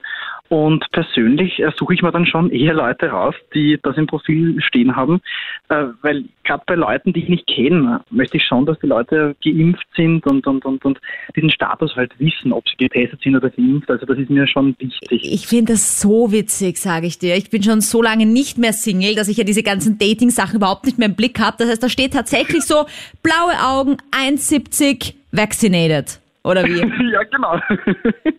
Und 0.49 0.85
persönlich 0.91 1.59
äh, 1.59 1.71
suche 1.75 1.93
ich 1.93 2.01
mir 2.01 2.11
dann 2.11 2.25
schon 2.25 2.49
eher 2.51 2.73
Leute 2.73 3.07
raus, 3.07 3.35
die 3.53 3.79
das 3.81 3.97
im 3.97 4.07
Profil 4.07 4.61
stehen 4.61 4.95
haben, 4.95 5.21
äh, 5.69 5.85
weil 6.01 6.25
gerade 6.43 6.63
bei 6.65 6.75
Leuten, 6.75 7.11
die 7.11 7.23
ich 7.23 7.29
nicht 7.29 7.47
kenne, 7.47 8.01
möchte 8.09 8.37
ich 8.37 8.45
schon, 8.45 8.65
dass 8.65 8.79
die 8.79 8.87
Leute 8.87 9.35
geimpft 9.43 9.85
sind 9.95 10.25
und, 10.25 10.47
und, 10.47 10.63
und, 10.65 10.85
und 10.85 10.99
diesen 11.35 11.51
Status 11.51 11.95
halt 11.95 12.17
wissen, 12.19 12.53
ob 12.53 12.67
sie 12.69 12.77
getestet 12.77 13.21
sind 13.21 13.35
oder 13.35 13.49
geimpft. 13.49 13.89
Also 13.91 14.05
das 14.05 14.17
ist 14.17 14.29
mir 14.29 14.47
schon 14.47 14.75
wichtig. 14.79 15.21
Ich 15.23 15.47
finde 15.47 15.73
das 15.73 15.99
so 15.99 16.31
witzig, 16.31 16.77
sage 16.77 17.07
ich 17.07 17.19
dir. 17.19 17.35
Ich 17.35 17.49
bin 17.49 17.61
schon 17.61 17.81
so 17.81 18.01
lange 18.01 18.25
nicht 18.25 18.57
mehr 18.57 18.73
Single, 18.73 19.15
dass 19.15 19.27
ich 19.27 19.37
ja 19.37 19.43
diese 19.43 19.63
ganzen 19.63 19.97
Dating-Sachen 19.97 20.55
überhaupt 20.55 20.85
nicht 20.85 20.97
mehr 20.97 21.09
im 21.09 21.15
Blick 21.15 21.39
habe. 21.39 21.57
Das 21.59 21.69
heißt, 21.69 21.83
da 21.83 21.89
steht 21.89 22.13
tatsächlich 22.13 22.63
so, 22.63 22.85
blaue 23.21 23.53
Augen, 23.61 23.97
1,70, 24.11 25.13
vaccinated. 25.31 26.19
Oder 26.43 26.63
wie? 26.63 26.77
ja, 27.11 27.23
genau. 27.23 27.59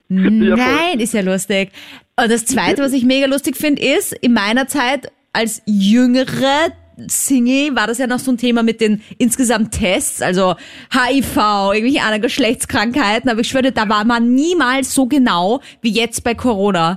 Nein, 0.08 0.98
ist 0.98 1.12
ja 1.12 1.20
lustig. 1.20 1.70
Und 2.16 2.30
das 2.30 2.46
Zweite, 2.46 2.82
was 2.82 2.92
ich 2.92 3.04
mega 3.04 3.26
lustig 3.26 3.56
finde, 3.56 3.82
ist, 3.82 4.12
in 4.12 4.32
meiner 4.32 4.66
Zeit 4.66 5.12
als 5.32 5.62
jüngere 5.66 6.72
Single 7.06 7.76
war 7.76 7.86
das 7.86 7.98
ja 7.98 8.06
noch 8.06 8.18
so 8.18 8.32
ein 8.32 8.38
Thema 8.38 8.62
mit 8.62 8.80
den 8.80 9.02
insgesamt 9.18 9.72
Tests, 9.72 10.20
also 10.20 10.56
HIV, 10.90 11.36
irgendwelche 11.74 12.00
anderen 12.00 12.22
Geschlechtskrankheiten, 12.22 13.30
aber 13.30 13.40
ich 13.40 13.48
schwöre, 13.48 13.70
da 13.70 13.88
war 13.88 14.04
man 14.04 14.34
niemals 14.34 14.94
so 14.94 15.06
genau 15.06 15.60
wie 15.80 15.92
jetzt 15.92 16.24
bei 16.24 16.34
Corona. 16.34 16.96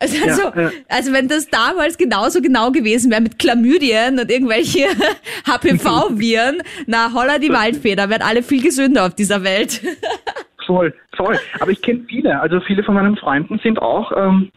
Also, 0.00 0.16
Ja, 0.16 0.32
also, 0.32 0.42
ja. 0.58 0.70
also 0.88 1.12
wenn 1.12 1.28
das 1.28 1.48
damals 1.48 1.98
genauso 1.98 2.40
genau 2.40 2.70
gewesen 2.70 3.10
wäre 3.10 3.20
mit 3.20 3.38
Chlamydien 3.38 4.18
und 4.18 4.30
irgendwelche 4.30 4.86
HPV-Viren, 5.46 6.62
na 6.86 7.12
holla 7.12 7.38
die 7.38 7.50
Waldfeder, 7.50 8.08
wären 8.08 8.22
alle 8.22 8.42
viel 8.42 8.62
gesünder 8.62 9.06
auf 9.06 9.14
dieser 9.14 9.44
Welt. 9.44 9.82
Voll, 10.66 10.94
voll. 11.16 11.36
Aber 11.58 11.72
ich 11.72 11.82
kenne 11.82 12.04
viele. 12.08 12.38
Also 12.40 12.60
viele 12.60 12.84
von 12.84 12.94
meinen 12.94 13.16
Freunden 13.16 13.58
sind 13.60 13.82
auch 13.82 14.12
ähm, 14.16 14.52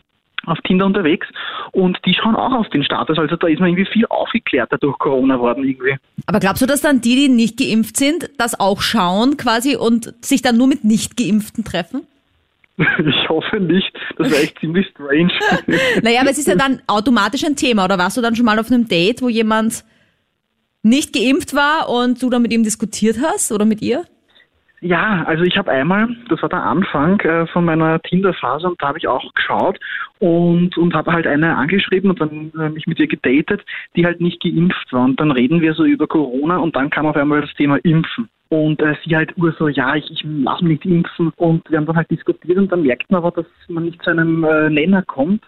auf 0.46 0.60
Tinder 0.62 0.86
unterwegs 0.86 1.26
und 1.72 1.98
die 2.06 2.14
schauen 2.14 2.36
auch 2.36 2.52
auf 2.52 2.70
den 2.70 2.84
Status. 2.84 3.18
Also 3.18 3.36
da 3.36 3.48
ist 3.48 3.60
man 3.60 3.70
irgendwie 3.70 3.92
viel 3.92 4.06
aufgeklärter 4.08 4.78
durch 4.78 4.98
Corona 5.00 5.40
worden 5.40 5.64
irgendwie. 5.64 5.96
Aber 6.28 6.40
glaubst 6.40 6.62
du, 6.62 6.68
dass 6.68 6.82
dann 6.82 7.02
die, 7.02 7.16
die 7.16 7.30
nicht 7.30 7.58
geimpft 7.58 7.98
sind, 7.98 8.30
das 8.38 8.60
auch 8.60 8.82
schauen 8.82 9.38
quasi 9.38 9.76
und 9.76 10.14
sich 10.24 10.42
dann 10.44 10.58
nur 10.58 10.68
mit 10.68 10.84
nicht 10.84 11.18
geimpften 11.18 11.64
treffen? 11.64 12.06
Ich 13.06 13.30
hoffe 13.30 13.60
nicht. 13.60 13.92
Das 14.18 14.32
wäre 14.32 14.42
echt 14.42 14.60
ziemlich 14.60 14.88
strange. 14.88 15.32
Naja, 16.02 16.22
aber 16.22 16.32
es 16.32 16.38
ist 16.38 16.48
ja 16.48 16.56
dann 16.56 16.82
automatisch 16.88 17.44
ein 17.44 17.56
Thema. 17.56 17.86
Oder 17.86 17.98
warst 17.98 18.18
du 18.18 18.22
dann 18.22 18.36
schon 18.36 18.46
mal 18.46 18.60
auf 18.60 18.72
einem 18.72 18.88
Date, 18.88 19.22
wo 19.22 19.30
jemand 19.30 19.84
nicht 20.82 21.14
geimpft 21.14 21.56
war 21.56 21.90
und 21.90 22.22
du 22.22 22.30
dann 22.30 22.42
mit 22.42 22.52
ihm 22.52 22.64
diskutiert 22.64 23.18
hast 23.22 23.52
oder 23.52 23.66
mit 23.66 23.82
ihr? 23.82 24.06
Ja, 24.82 25.24
also 25.24 25.44
ich 25.46 25.56
habe 25.56 25.72
einmal, 25.72 26.10
das 26.28 26.42
war 26.42 26.50
der 26.50 26.62
Anfang 26.62 27.18
äh, 27.22 27.48
von 27.48 27.64
meiner 27.64 28.02
Tinder-Phase 28.02 28.68
und 28.68 28.82
da 28.82 28.90
habe 28.90 28.98
ich 28.98 29.08
auch 29.08 29.34
geschaut 29.34 29.80
und, 30.20 30.78
und 30.78 30.94
habe 30.94 31.14
halt 31.14 31.26
eine 31.26 31.56
angeschrieben 31.56 32.10
und 32.10 32.20
dann 32.20 32.52
äh, 32.60 32.70
mich 32.70 32.86
mit 32.86 33.00
ihr 33.00 33.08
gedatet, 33.08 33.64
die 33.96 34.06
halt 34.06 34.20
nicht 34.20 34.44
geimpft 34.44 34.92
war. 34.92 35.06
Und 35.06 35.22
dann 35.22 35.32
reden 35.32 35.62
wir 35.62 35.74
so 35.74 35.86
über 35.86 36.06
Corona 36.06 36.58
und 36.58 36.76
dann 36.76 36.90
kam 36.90 37.06
auf 37.06 37.16
einmal 37.16 37.40
das 37.40 37.54
Thema 37.54 37.78
Impfen. 37.78 38.28
Und 38.54 38.80
äh, 38.84 38.94
sie 39.04 39.16
halt 39.16 39.36
ur 39.36 39.52
so, 39.58 39.68
ja, 39.68 39.96
ich, 39.96 40.12
ich 40.12 40.22
lass 40.24 40.62
mich 40.62 40.74
nicht 40.74 40.86
impfen. 40.86 41.32
Und 41.38 41.68
wir 41.72 41.80
haben 41.80 41.88
dann 41.88 41.96
halt 41.96 42.12
diskutiert 42.12 42.60
und 42.60 42.72
dann 42.72 42.84
merkt 42.84 43.10
man 43.10 43.24
aber, 43.24 43.32
dass 43.32 43.48
man 43.68 43.86
nicht 43.86 44.00
zu 44.04 44.12
einem 44.12 44.44
äh, 44.44 44.70
Nenner 44.70 45.02
kommt. 45.02 45.44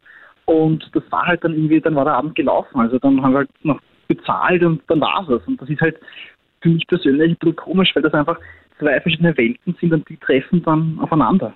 Und 0.46 0.90
das 0.94 1.04
war 1.12 1.28
halt 1.28 1.44
dann 1.44 1.54
irgendwie, 1.54 1.80
dann 1.80 1.94
war 1.94 2.06
der 2.06 2.16
Abend 2.16 2.34
gelaufen. 2.34 2.80
Also 2.80 2.98
dann 2.98 3.22
haben 3.22 3.34
wir 3.34 3.38
halt 3.40 3.50
noch 3.62 3.80
bezahlt 4.08 4.64
und 4.64 4.82
dann 4.88 5.02
war's 5.02 5.30
es. 5.30 5.46
Und 5.46 5.62
das 5.62 5.70
ist 5.70 5.82
halt 5.82 5.98
für 6.62 6.70
mich 6.70 6.88
persönlich 6.88 7.34
ein 7.34 7.38
bisschen 7.38 7.56
komisch, 7.56 7.92
weil 7.94 8.02
das 8.02 8.14
einfach 8.16 8.40
zwei 8.80 9.00
verschiedene 9.00 9.38
Welten 9.38 9.76
sind 9.80 9.94
und 9.94 10.10
die 10.10 10.18
treffen 10.18 10.64
dann 10.64 10.98
aufeinander. 11.00 11.54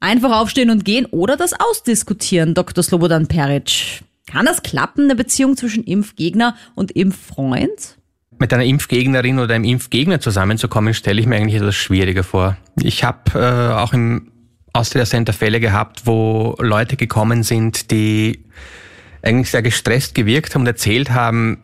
Einfach 0.00 0.40
aufstehen 0.40 0.70
und 0.70 0.84
gehen 0.84 1.06
oder 1.12 1.36
das 1.36 1.52
ausdiskutieren, 1.52 2.54
Dr. 2.54 2.82
Slobodan 2.82 3.28
Peric. 3.28 4.02
Kann 4.28 4.46
das 4.46 4.64
klappen, 4.64 5.04
eine 5.04 5.14
Beziehung 5.14 5.56
zwischen 5.56 5.84
Impfgegner 5.84 6.56
und 6.74 6.90
Impffreund? 6.90 7.99
Mit 8.40 8.54
einer 8.54 8.64
Impfgegnerin 8.64 9.38
oder 9.38 9.54
einem 9.54 9.64
Impfgegner 9.64 10.18
zusammenzukommen, 10.18 10.94
stelle 10.94 11.20
ich 11.20 11.26
mir 11.26 11.36
eigentlich 11.36 11.60
etwas 11.60 11.76
schwieriger 11.76 12.24
vor. 12.24 12.56
Ich 12.82 13.04
habe 13.04 13.38
äh, 13.38 13.74
auch 13.74 13.92
im 13.92 14.32
Austria 14.72 15.04
Center 15.04 15.34
Fälle 15.34 15.60
gehabt, 15.60 16.06
wo 16.06 16.56
Leute 16.58 16.96
gekommen 16.96 17.42
sind, 17.42 17.90
die 17.90 18.46
eigentlich 19.20 19.50
sehr 19.50 19.60
gestresst 19.60 20.14
gewirkt 20.14 20.54
haben 20.54 20.62
und 20.62 20.68
erzählt 20.68 21.10
haben, 21.10 21.58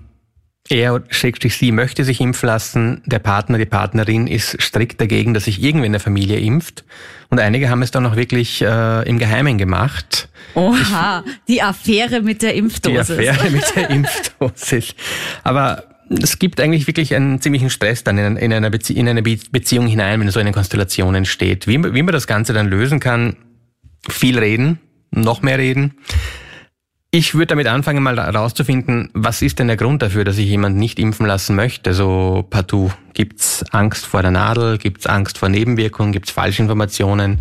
er, 0.69 1.03
schrägstrich 1.09 1.57
sie, 1.57 1.73
möchte 1.73 2.05
sich 2.05 2.21
impfen 2.21 2.49
lassen. 2.49 3.03
Der 3.07 3.21
Partner, 3.21 3.57
die 3.57 3.65
Partnerin 3.65 4.27
ist 4.27 4.61
strikt 4.61 5.01
dagegen, 5.01 5.33
dass 5.33 5.45
sich 5.45 5.63
irgendwer 5.63 5.87
in 5.87 5.93
der 5.93 6.01
Familie 6.01 6.41
impft. 6.41 6.85
Und 7.31 7.41
einige 7.41 7.71
haben 7.71 7.81
es 7.81 7.91
dann 7.91 8.05
auch 8.05 8.17
wirklich 8.17 8.61
äh, 8.61 9.09
im 9.09 9.19
Geheimen 9.19 9.57
gemacht. 9.57 10.29
Oha, 10.55 11.25
die 11.49 11.63
Affäre 11.63 12.21
mit 12.21 12.43
der 12.43 12.53
Die 12.53 12.59
Impfdosis. 12.59 13.11
Affäre 13.11 13.51
mit 13.51 13.77
der 13.77 13.91
Impfdosis. 13.91 14.95
Aber 15.43 15.96
es 16.09 16.39
gibt 16.39 16.61
eigentlich 16.61 16.87
wirklich 16.87 17.15
einen 17.15 17.41
ziemlichen 17.41 17.71
Stress 17.71 18.05
dann 18.05 18.19
in, 18.19 18.37
in, 18.37 18.53
einer, 18.53 18.71
Bezie 18.71 18.95
in 18.95 19.09
eine 19.09 19.23
Be 19.23 19.39
Beziehung 19.51 19.87
hinein, 19.87 20.21
wenn 20.21 20.31
so 20.31 20.41
eine 20.41 20.53
Konstellation 20.53 21.15
entsteht. 21.15 21.67
Wie, 21.67 21.83
wie 21.83 22.03
man 22.03 22.13
das 22.13 22.27
Ganze 22.27 22.53
dann 22.53 22.69
lösen 22.69 23.01
kann, 23.01 23.37
viel 24.09 24.39
reden, 24.39 24.79
noch 25.11 25.43
mehr 25.43 25.59
reden. 25.59 25.95
Ich 27.11 27.35
würde 27.35 27.47
damit 27.47 27.67
anfangen, 27.67 28.03
mal 28.03 28.17
herauszufinden, 28.17 29.11
was 29.15 29.41
ist 29.41 29.59
denn 29.59 29.69
der 29.69 29.77
Grund 29.77 30.03
dafür, 30.03 30.25
dass 30.25 30.37
sich 30.37 30.49
jemand 30.49 30.77
nicht 30.77 30.99
impfen 30.99 31.27
lassen 31.27 31.57
möchte? 31.57 31.95
So 31.95 32.45
partout. 32.51 32.93
Gibt's 33.15 33.65
Angst 33.71 34.07
vor 34.07 34.23
der 34.23 34.33
Nadel? 34.33 34.77
Gibt's 34.77 35.07
Angst 35.07 35.39
vor 35.39 35.49
Nebenwirkungen? 35.49 36.13
Gibt's 36.13 36.31
Falschinformationen? 36.31 37.39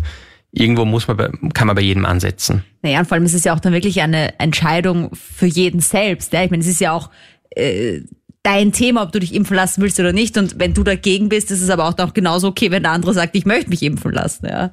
Irgendwo 0.52 0.86
muss 0.86 1.06
man, 1.08 1.16
bei, 1.18 1.30
kann 1.52 1.66
man 1.66 1.76
bei 1.76 1.82
jedem 1.82 2.06
ansetzen. 2.06 2.64
Naja, 2.82 3.00
und 3.00 3.06
vor 3.06 3.16
allem 3.16 3.26
ist 3.26 3.34
es 3.34 3.44
ja 3.44 3.54
auch 3.54 3.60
dann 3.60 3.74
wirklich 3.74 4.00
eine 4.00 4.38
Entscheidung 4.38 5.10
für 5.14 5.46
jeden 5.46 5.80
selbst. 5.80 6.32
Ja? 6.32 6.42
Ich 6.42 6.50
meine, 6.50 6.62
es 6.62 6.68
ist 6.68 6.80
ja 6.80 6.92
auch 6.92 7.10
äh, 7.50 8.00
dein 8.46 8.70
Thema, 8.70 9.02
ob 9.02 9.10
du 9.10 9.18
dich 9.18 9.34
impfen 9.34 9.56
lassen 9.56 9.82
willst 9.82 9.98
oder 9.98 10.12
nicht. 10.12 10.38
Und 10.38 10.60
wenn 10.60 10.72
du 10.72 10.84
dagegen 10.84 11.28
bist, 11.28 11.50
ist 11.50 11.62
es 11.62 11.68
aber 11.68 11.84
auch 11.84 11.96
noch 11.98 12.14
genauso 12.14 12.46
okay, 12.46 12.70
wenn 12.70 12.84
der 12.84 12.92
andere 12.92 13.12
sagt, 13.12 13.34
ich 13.34 13.44
möchte 13.44 13.70
mich 13.70 13.82
impfen 13.82 14.12
lassen. 14.12 14.46
Ja? 14.46 14.70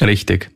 Richtig. 0.00 0.50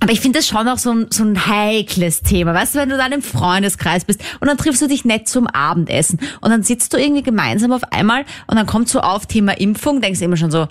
Aber 0.00 0.12
ich 0.12 0.20
finde 0.20 0.38
das 0.38 0.46
schon 0.46 0.68
auch 0.68 0.76
so 0.76 0.92
ein, 0.92 1.06
so 1.10 1.24
ein 1.24 1.46
heikles 1.46 2.20
Thema. 2.20 2.52
Weißt 2.52 2.74
du, 2.74 2.78
wenn 2.78 2.90
du 2.90 2.98
dann 2.98 3.12
im 3.12 3.22
Freundeskreis 3.22 4.04
bist 4.04 4.20
und 4.40 4.48
dann 4.48 4.58
triffst 4.58 4.82
du 4.82 4.86
dich 4.86 5.06
nett 5.06 5.28
zum 5.28 5.46
Abendessen 5.46 6.20
und 6.42 6.50
dann 6.50 6.62
sitzt 6.62 6.92
du 6.92 6.98
irgendwie 6.98 7.22
gemeinsam 7.22 7.72
auf 7.72 7.84
einmal 7.90 8.24
und 8.46 8.56
dann 8.56 8.66
kommt 8.66 8.88
so 8.88 9.00
auf 9.00 9.26
Thema 9.26 9.58
Impfung, 9.58 10.02
denkst 10.02 10.18
du 10.18 10.26
immer 10.26 10.36
schon 10.36 10.50
so, 10.50 10.68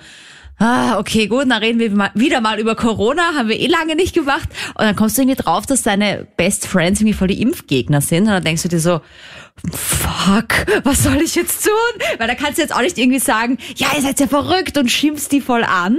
ah, 0.59 0.99
okay, 0.99 1.27
gut, 1.27 1.49
dann 1.49 1.63
reden 1.63 1.79
wir 1.79 1.89
mal, 1.91 2.11
wieder 2.13 2.41
mal 2.41 2.59
über 2.59 2.75
Corona, 2.75 3.33
haben 3.35 3.49
wir 3.49 3.59
eh 3.59 3.67
lange 3.67 3.95
nicht 3.95 4.13
gemacht. 4.13 4.49
Und 4.75 4.83
dann 4.83 4.95
kommst 4.95 5.17
du 5.17 5.23
irgendwie 5.23 5.41
drauf, 5.41 5.65
dass 5.65 5.81
deine 5.81 6.27
Best 6.37 6.67
Friends 6.67 6.99
irgendwie 6.99 7.17
voll 7.17 7.29
die 7.29 7.41
Impfgegner 7.41 8.01
sind 8.01 8.23
und 8.23 8.29
dann 8.29 8.43
denkst 8.43 8.63
du 8.63 8.69
dir 8.69 8.79
so, 8.79 9.01
fuck, 9.73 10.65
was 10.83 11.03
soll 11.03 11.21
ich 11.21 11.35
jetzt 11.35 11.63
tun? 11.63 12.01
Weil 12.17 12.27
da 12.27 12.35
kannst 12.35 12.57
du 12.57 12.61
jetzt 12.61 12.73
auch 12.73 12.81
nicht 12.81 12.97
irgendwie 12.97 13.19
sagen, 13.19 13.57
ja, 13.75 13.87
ihr 13.95 14.01
seid 14.01 14.19
ja 14.19 14.27
verrückt 14.27 14.77
und 14.77 14.89
schimpfst 14.89 15.29
die 15.31 15.41
voll 15.41 15.63
an, 15.63 15.97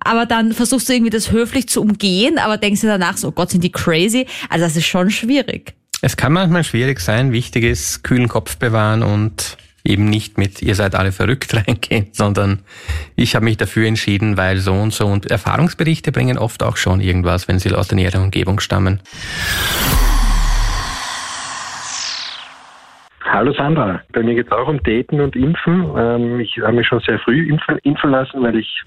aber 0.00 0.26
dann 0.26 0.52
versuchst 0.52 0.88
du 0.88 0.94
irgendwie 0.94 1.10
das 1.10 1.30
höflich 1.30 1.68
zu 1.68 1.80
umgehen, 1.80 2.38
aber 2.38 2.56
denkst 2.56 2.80
dir 2.80 2.88
danach 2.88 3.16
so, 3.16 3.28
oh 3.28 3.32
Gott, 3.32 3.50
sind 3.50 3.64
die 3.64 3.72
crazy? 3.72 4.26
Also 4.48 4.64
das 4.64 4.76
ist 4.76 4.86
schon 4.86 5.10
schwierig. 5.10 5.74
Es 6.02 6.16
kann 6.16 6.32
manchmal 6.32 6.64
schwierig 6.64 7.00
sein, 7.00 7.32
wichtig 7.32 7.64
ist, 7.64 8.04
kühlen 8.04 8.28
Kopf 8.28 8.56
bewahren 8.56 9.02
und 9.02 9.56
eben 9.86 10.04
nicht 10.04 10.36
mit, 10.36 10.60
ihr 10.62 10.74
seid 10.74 10.94
alle 10.94 11.12
verrückt 11.12 11.54
reingehen, 11.66 12.08
sondern 12.12 12.60
ich 13.14 13.34
habe 13.34 13.44
mich 13.44 13.56
dafür 13.56 13.86
entschieden, 13.86 14.36
weil 14.36 14.58
so 14.58 14.72
und 14.72 14.92
so 14.92 15.06
und 15.06 15.30
Erfahrungsberichte 15.30 16.12
bringen 16.12 16.38
oft 16.38 16.62
auch 16.62 16.76
schon 16.76 17.00
irgendwas, 17.00 17.48
wenn 17.48 17.58
sie 17.58 17.72
aus 17.72 17.88
der 17.88 17.96
näheren 17.96 18.22
Umgebung 18.22 18.60
stammen. 18.60 19.00
Hallo 23.28 23.52
Sandra, 23.52 24.02
bei 24.12 24.22
mir 24.22 24.36
geht 24.36 24.46
es 24.46 24.52
auch 24.52 24.68
um 24.68 24.80
Daten 24.84 25.20
und 25.20 25.34
Impfen. 25.34 25.90
Ähm, 25.96 26.40
ich 26.40 26.58
habe 26.58 26.74
mich 26.74 26.86
schon 26.86 27.00
sehr 27.00 27.18
früh 27.18 27.48
impfen, 27.48 27.78
impfen 27.82 28.12
lassen, 28.12 28.40
weil 28.40 28.56
ich 28.56 28.82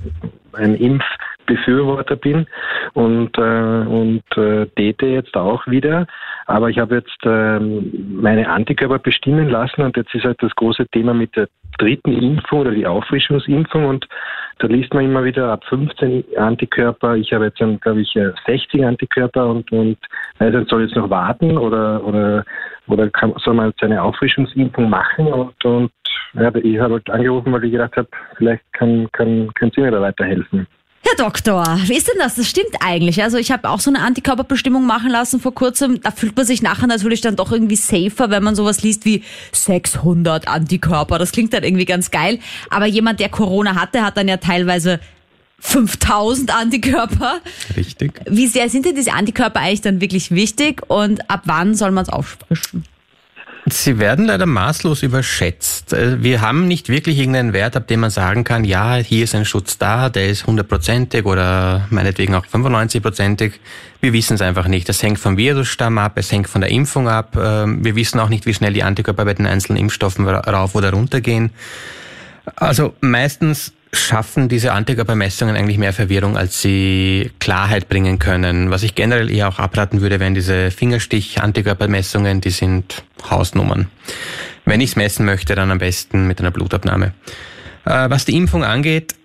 ein 0.53 0.75
Impfbefürworter 0.75 2.15
bin 2.15 2.47
und, 2.93 3.37
äh, 3.37 3.41
und 3.41 4.23
äh, 4.37 4.65
date 4.77 5.01
jetzt 5.01 5.35
auch 5.35 5.67
wieder. 5.67 6.07
Aber 6.45 6.69
ich 6.69 6.79
habe 6.79 6.95
jetzt 6.95 7.19
ähm, 7.25 7.91
meine 8.21 8.49
Antikörper 8.49 8.99
bestimmen 8.99 9.49
lassen 9.49 9.81
und 9.81 9.97
jetzt 9.97 10.15
ist 10.15 10.23
halt 10.23 10.41
das 10.41 10.55
große 10.55 10.87
Thema 10.87 11.13
mit 11.13 11.35
der 11.35 11.49
dritten 11.77 12.13
Impfung 12.13 12.61
oder 12.61 12.71
die 12.71 12.87
Auffrischungsimpfung 12.87 13.85
und 13.85 14.07
da 14.59 14.67
liest 14.67 14.93
man 14.93 15.05
immer 15.05 15.23
wieder 15.23 15.51
ab 15.51 15.63
15 15.65 16.23
Antikörper. 16.37 17.15
Ich 17.15 17.33
habe 17.33 17.45
jetzt, 17.45 17.57
glaube 17.57 18.01
ich, 18.01 18.17
60 18.45 18.85
Antikörper 18.85 19.47
und, 19.47 19.71
und 19.71 19.97
also 20.37 20.63
soll 20.65 20.83
jetzt 20.83 20.95
noch 20.95 21.09
warten 21.09 21.57
oder, 21.57 22.03
oder 22.05 22.45
oder 22.89 23.09
kann, 23.09 23.33
soll 23.37 23.53
man 23.53 23.73
seine 23.79 24.01
Auffrischungsimpfung 24.01 24.89
machen? 24.89 25.27
Und, 25.27 25.65
und 25.65 25.91
ja, 26.33 26.53
ich 26.55 26.79
habe 26.79 26.95
halt 26.95 27.09
angerufen, 27.09 27.53
weil 27.53 27.63
ich 27.65 27.71
gedacht 27.71 27.95
habe, 27.95 28.07
vielleicht 28.37 28.63
kann, 28.73 29.07
kann, 29.11 29.53
können 29.53 29.71
Sie 29.75 29.81
mir 29.81 29.91
da 29.91 30.01
weiterhelfen. 30.01 30.67
Herr 31.09 31.25
Doktor, 31.25 31.79
wie 31.85 31.95
ist 31.95 32.07
denn 32.07 32.19
das? 32.19 32.35
Das 32.35 32.47
stimmt 32.47 32.75
eigentlich. 32.81 33.23
Also 33.23 33.37
ich 33.37 33.51
habe 33.51 33.69
auch 33.69 33.79
so 33.79 33.89
eine 33.89 34.01
Antikörperbestimmung 34.01 34.85
machen 34.85 35.09
lassen 35.09 35.39
vor 35.39 35.55
kurzem. 35.55 36.01
Da 36.01 36.11
fühlt 36.11 36.35
man 36.35 36.45
sich 36.45 36.61
nachher 36.61 36.85
natürlich 36.85 37.21
dann 37.21 37.35
doch 37.35 37.51
irgendwie 37.51 37.77
safer, 37.77 38.29
wenn 38.29 38.43
man 38.43 38.55
sowas 38.55 38.83
liest 38.83 39.05
wie 39.05 39.23
600 39.51 40.47
Antikörper. 40.47 41.17
Das 41.17 41.31
klingt 41.31 41.53
dann 41.53 41.63
irgendwie 41.63 41.85
ganz 41.85 42.11
geil. 42.11 42.39
Aber 42.69 42.85
jemand, 42.85 43.19
der 43.19 43.29
Corona 43.29 43.75
hatte, 43.75 44.03
hat 44.03 44.17
dann 44.17 44.27
ja 44.27 44.37
teilweise 44.37 44.99
5000 45.59 46.53
Antikörper. 46.53 47.39
Richtig. 47.75 48.21
Wie 48.27 48.47
sehr 48.47 48.69
sind 48.69 48.85
denn 48.85 48.95
diese 48.95 49.13
Antikörper 49.13 49.61
eigentlich 49.61 49.81
dann 49.81 50.01
wirklich 50.01 50.29
wichtig 50.29 50.83
und 50.89 51.29
ab 51.29 51.41
wann 51.45 51.73
soll 51.73 51.91
man 51.91 52.03
es 52.03 52.09
auffrischen? 52.09 52.83
Sie 53.73 53.99
werden 53.99 54.25
leider 54.25 54.45
maßlos 54.45 55.03
überschätzt. 55.03 55.93
Äh, 55.93 56.21
wir 56.23 56.41
haben 56.41 56.67
nicht 56.67 56.89
wirklich 56.89 57.17
irgendeinen 57.17 57.53
Wert, 57.53 57.75
ab 57.75 57.87
dem 57.87 58.01
man 58.01 58.09
sagen 58.09 58.43
kann, 58.43 58.63
ja, 58.63 58.95
hier 58.95 59.23
ist 59.23 59.35
ein 59.35 59.45
Schutz 59.45 59.77
da, 59.77 60.09
der 60.09 60.29
ist 60.29 60.47
hundertprozentig 60.47 61.25
oder 61.25 61.87
meinetwegen 61.89 62.35
auch 62.35 62.45
95-prozentig. 62.45 63.53
Wir 64.01 64.13
wissen 64.13 64.35
es 64.35 64.41
einfach 64.41 64.67
nicht. 64.67 64.87
Das 64.87 65.01
hängt 65.03 65.19
vom 65.19 65.37
Virusstamm 65.37 65.97
ab, 65.97 66.13
es 66.15 66.31
hängt 66.31 66.47
von 66.47 66.61
der 66.61 66.71
Impfung 66.71 67.07
ab. 67.07 67.37
Ähm, 67.39 67.83
wir 67.83 67.95
wissen 67.95 68.19
auch 68.19 68.29
nicht, 68.29 68.45
wie 68.45 68.53
schnell 68.53 68.73
die 68.73 68.83
Antikörper 68.83 69.25
bei 69.25 69.33
den 69.33 69.47
einzelnen 69.47 69.79
Impfstoffen 69.79 70.27
rauf 70.27 70.75
oder 70.75 70.91
runter 70.91 71.21
gehen. 71.21 71.51
Also 72.55 72.95
meistens 73.01 73.73
schaffen 73.91 74.49
diese 74.49 74.73
Antikörpermessungen 74.73 75.55
eigentlich 75.55 75.77
mehr 75.77 75.93
Verwirrung, 75.93 76.37
als 76.37 76.61
sie 76.61 77.31
Klarheit 77.39 77.89
bringen 77.89 78.19
können. 78.19 78.69
Was 78.69 78.83
ich 78.83 78.95
generell 78.95 79.31
eher 79.31 79.47
auch 79.47 79.59
abraten 79.59 80.01
würde, 80.01 80.19
wären 80.19 80.35
diese 80.35 80.71
Fingerstich-Antikörpermessungen, 80.71 82.41
die 82.41 82.51
sind 82.51 83.03
Hausnummern. 83.29 83.87
Wenn 84.65 84.81
ich 84.81 84.91
es 84.91 84.95
messen 84.95 85.25
möchte, 85.25 85.55
dann 85.55 85.71
am 85.71 85.79
besten 85.79 86.27
mit 86.27 86.39
einer 86.39 86.51
Blutabnahme. 86.51 87.13
Äh, 87.85 88.09
was 88.09 88.25
die 88.25 88.35
Impfung 88.35 88.63
angeht, 88.63 89.15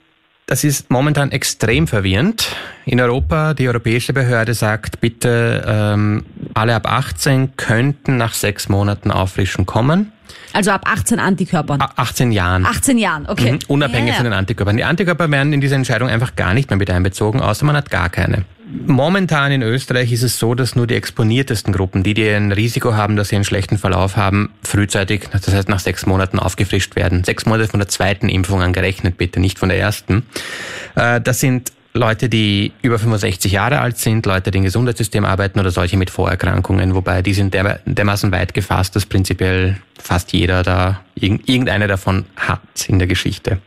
das 0.46 0.64
ist 0.64 0.90
momentan 0.90 1.32
extrem 1.32 1.86
verwirrend. 1.86 2.54
In 2.84 3.00
Europa, 3.00 3.54
die 3.54 3.66
europäische 3.66 4.12
Behörde 4.12 4.54
sagt, 4.54 5.00
bitte 5.00 5.64
ähm, 5.66 6.24
alle 6.52 6.74
ab 6.74 6.90
18 6.90 7.56
könnten 7.56 8.18
nach 8.18 8.34
sechs 8.34 8.68
Monaten 8.68 9.10
auffrischen 9.10 9.64
kommen. 9.64 10.12
Also 10.54 10.70
ab 10.70 10.82
18 10.84 11.18
Antikörpern. 11.18 11.82
18 11.96 12.30
Jahren. 12.30 12.64
18 12.64 12.96
Jahren, 12.96 13.26
okay. 13.26 13.52
Mhm, 13.52 13.58
unabhängig 13.66 14.10
yeah. 14.10 14.16
von 14.16 14.24
den 14.24 14.32
Antikörpern. 14.32 14.76
Die 14.76 14.84
Antikörper 14.84 15.28
werden 15.28 15.52
in 15.52 15.60
diese 15.60 15.74
Entscheidung 15.74 16.08
einfach 16.08 16.36
gar 16.36 16.54
nicht 16.54 16.70
mehr 16.70 16.76
mit 16.76 16.90
einbezogen, 16.90 17.40
außer 17.40 17.66
man 17.66 17.76
hat 17.76 17.90
gar 17.90 18.08
keine. 18.08 18.44
Momentan 18.86 19.50
in 19.50 19.62
Österreich 19.62 20.12
ist 20.12 20.22
es 20.22 20.38
so, 20.38 20.54
dass 20.54 20.76
nur 20.76 20.86
die 20.86 20.94
exponiertesten 20.94 21.72
Gruppen, 21.72 22.02
die, 22.02 22.14
die 22.14 22.28
ein 22.28 22.52
Risiko 22.52 22.94
haben, 22.94 23.16
dass 23.16 23.28
sie 23.28 23.34
einen 23.36 23.44
schlechten 23.44 23.78
Verlauf 23.78 24.16
haben, 24.16 24.50
frühzeitig, 24.62 25.28
das 25.30 25.52
heißt 25.52 25.68
nach 25.68 25.80
sechs 25.80 26.06
Monaten 26.06 26.38
aufgefrischt 26.38 26.96
werden. 26.96 27.24
Sechs 27.24 27.46
Monate 27.46 27.68
von 27.68 27.80
der 27.80 27.88
zweiten 27.88 28.28
Impfung 28.28 28.62
angerechnet, 28.62 29.18
bitte, 29.18 29.40
nicht 29.40 29.58
von 29.58 29.68
der 29.68 29.78
ersten. 29.78 30.24
Äh, 30.94 31.20
das 31.20 31.40
sind 31.40 31.72
Leute, 31.96 32.28
die 32.28 32.72
über 32.82 32.98
65 32.98 33.52
Jahre 33.52 33.78
alt 33.78 33.98
sind, 33.98 34.26
Leute, 34.26 34.50
die 34.50 34.58
im 34.58 34.64
Gesundheitssystem 34.64 35.24
arbeiten 35.24 35.60
oder 35.60 35.70
solche 35.70 35.96
mit 35.96 36.10
Vorerkrankungen, 36.10 36.92
wobei 36.96 37.22
die 37.22 37.34
sind 37.34 37.54
dermaßen 37.54 38.32
weit 38.32 38.52
gefasst, 38.52 38.96
dass 38.96 39.06
prinzipiell 39.06 39.76
fast 39.96 40.32
jeder 40.32 40.64
da 40.64 41.02
irgendeine 41.14 41.86
davon 41.86 42.24
hat 42.34 42.60
in 42.88 42.98
der 42.98 43.06
Geschichte. 43.06 43.58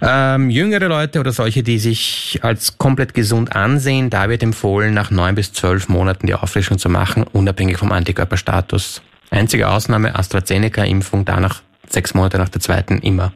Ähm, 0.00 0.48
jüngere 0.48 0.88
Leute 0.88 1.20
oder 1.20 1.32
solche, 1.32 1.62
die 1.62 1.78
sich 1.78 2.40
als 2.40 2.78
komplett 2.78 3.12
gesund 3.12 3.54
ansehen, 3.54 4.08
da 4.08 4.30
wird 4.30 4.42
empfohlen, 4.42 4.94
nach 4.94 5.10
neun 5.10 5.34
bis 5.34 5.52
zwölf 5.52 5.90
Monaten 5.90 6.26
die 6.26 6.34
Auffrischung 6.34 6.78
zu 6.78 6.88
machen, 6.88 7.24
unabhängig 7.32 7.76
vom 7.76 7.92
Antikörperstatus. 7.92 9.02
Einzige 9.30 9.68
Ausnahme 9.68 10.14
AstraZeneca-Impfung, 10.14 11.26
danach 11.26 11.60
sechs 11.86 12.14
Monate 12.14 12.38
nach 12.38 12.48
der 12.48 12.62
zweiten 12.62 12.98
immer. 12.98 13.34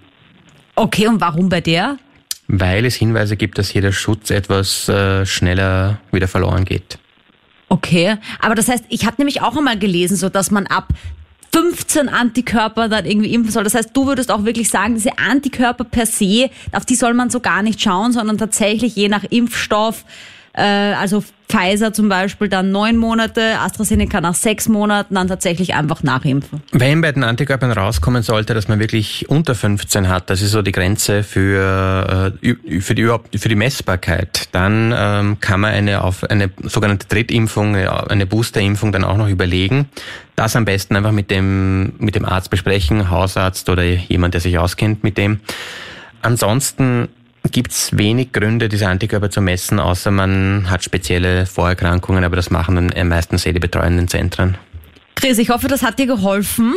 Okay, 0.75 1.07
und 1.07 1.21
warum 1.21 1.51
bei 1.51 1.61
der? 1.61 1.99
Weil 2.49 2.85
es 2.85 2.95
Hinweise 2.95 3.37
gibt, 3.37 3.59
dass 3.59 3.71
hier 3.71 3.83
der 3.83 3.93
Schutz 3.93 4.31
etwas 4.31 4.89
äh, 4.89 5.27
schneller 5.27 5.99
wieder 6.13 6.29
verloren 6.29 6.65
geht. 6.65 6.99
Okay, 7.69 8.17
aber 8.41 8.55
das 8.55 8.69
heißt, 8.69 8.85
ich 8.89 9.07
habe 9.07 9.17
nämlich 9.19 9.43
auch 9.43 9.57
einmal 9.57 9.79
gelesen, 9.79 10.17
so 10.17 10.29
dass 10.29 10.51
man 10.51 10.67
ab 10.67 10.89
15 11.53 12.09
Antikörper 12.09 12.89
dann 12.89 13.07
irgendwie 13.07 13.33
impfen 13.33 13.51
soll. 13.51 13.65
Das 13.65 13.75
heißt, 13.75 13.91
du 13.95 14.07
würdest 14.07 14.31
auch 14.31 14.45
wirklich 14.45 14.69
sagen, 14.69 14.95
diese 14.95 15.19
Antikörper 15.19 15.85
per 15.85 16.07
se, 16.07 16.51
auf 16.73 16.85
die 16.85 16.95
soll 16.95 17.15
man 17.15 17.31
so 17.31 17.41
gar 17.41 17.63
nicht 17.63 17.81
schauen, 17.81 18.13
sondern 18.13 18.39
tatsächlich 18.39 18.95
je 18.95 19.09
nach 19.09 19.25
Impfstoff 19.25 20.05
äh, 20.57 20.63
also 20.63 21.23
Pfizer 21.49 21.93
zum 21.93 22.09
Beispiel 22.09 22.49
dann 22.49 22.73
neun 22.73 22.97
Monate, 22.97 23.61
AstraZeneca 23.61 24.21
nach 24.21 24.35
sechs 24.35 24.69
Monaten, 24.69 25.15
dann 25.15 25.29
tatsächlich 25.29 25.75
einfach 25.75 26.03
nachimpfen. 26.03 26.63
Wenn 26.73 27.01
bei 27.03 27.13
den 27.13 27.23
Antikörpern 27.23 27.71
rauskommen 27.71 28.23
sollte, 28.23 28.55
dass 28.55 28.67
man 28.67 28.81
wirklich 28.81 29.29
unter 29.29 29.55
15 29.55 30.09
hat, 30.09 30.29
das 30.31 30.43
ist 30.43 30.51
so 30.51 30.63
die 30.63 30.73
Grenze 30.73 31.23
für, 31.23 32.33
äh, 32.43 32.81
für, 32.81 32.95
die, 32.95 33.39
für 33.39 33.49
die 33.49 33.55
Messbarkeit, 33.55 34.49
dann 34.53 34.95
ähm, 34.97 35.41
kann 35.41 35.61
man 35.61 35.73
eine, 35.73 36.03
auf 36.03 36.25
eine 36.25 36.51
sogenannte 36.65 37.07
Drittimpfung, 37.07 37.77
eine 37.77 38.27
Boosterimpfung 38.27 38.91
dann 38.93 39.05
auch 39.05 39.17
noch 39.17 39.29
überlegen. 39.29 39.89
Das 40.35 40.57
am 40.57 40.65
besten 40.65 40.97
einfach 40.97 41.13
mit 41.13 41.31
dem, 41.31 41.95
mit 41.99 42.15
dem 42.15 42.25
Arzt 42.25 42.51
besprechen, 42.51 43.11
Hausarzt 43.11 43.69
oder 43.69 43.85
jemand, 43.85 44.35
der 44.35 44.41
sich 44.41 44.59
auskennt 44.59 45.05
mit 45.05 45.17
dem. 45.17 45.41
Ansonsten 46.23 47.09
gibt 47.53 47.73
es 47.73 47.97
wenig 47.97 48.33
Gründe, 48.33 48.69
diese 48.69 48.89
Antikörper 48.89 49.31
zu 49.31 49.41
messen, 49.41 49.81
außer 49.81 50.11
man 50.11 50.71
hat 50.71 50.85
spezielle 50.85 51.47
Vorerkrankungen, 51.47 52.25
aber 52.25 52.37
das 52.37 52.51
machen 52.51 52.77
dann 52.77 53.09
meistens 53.09 53.47
eh 53.47 53.53
die 53.53 53.61
betreuenden 53.61 54.09
Zentren. 54.09 54.57
Chris, 55.15 55.39
ich 55.39 55.51
hoffe, 55.51 55.69
das 55.69 55.83
hat 55.83 55.99
dir 55.99 56.07
geholfen. 56.07 56.75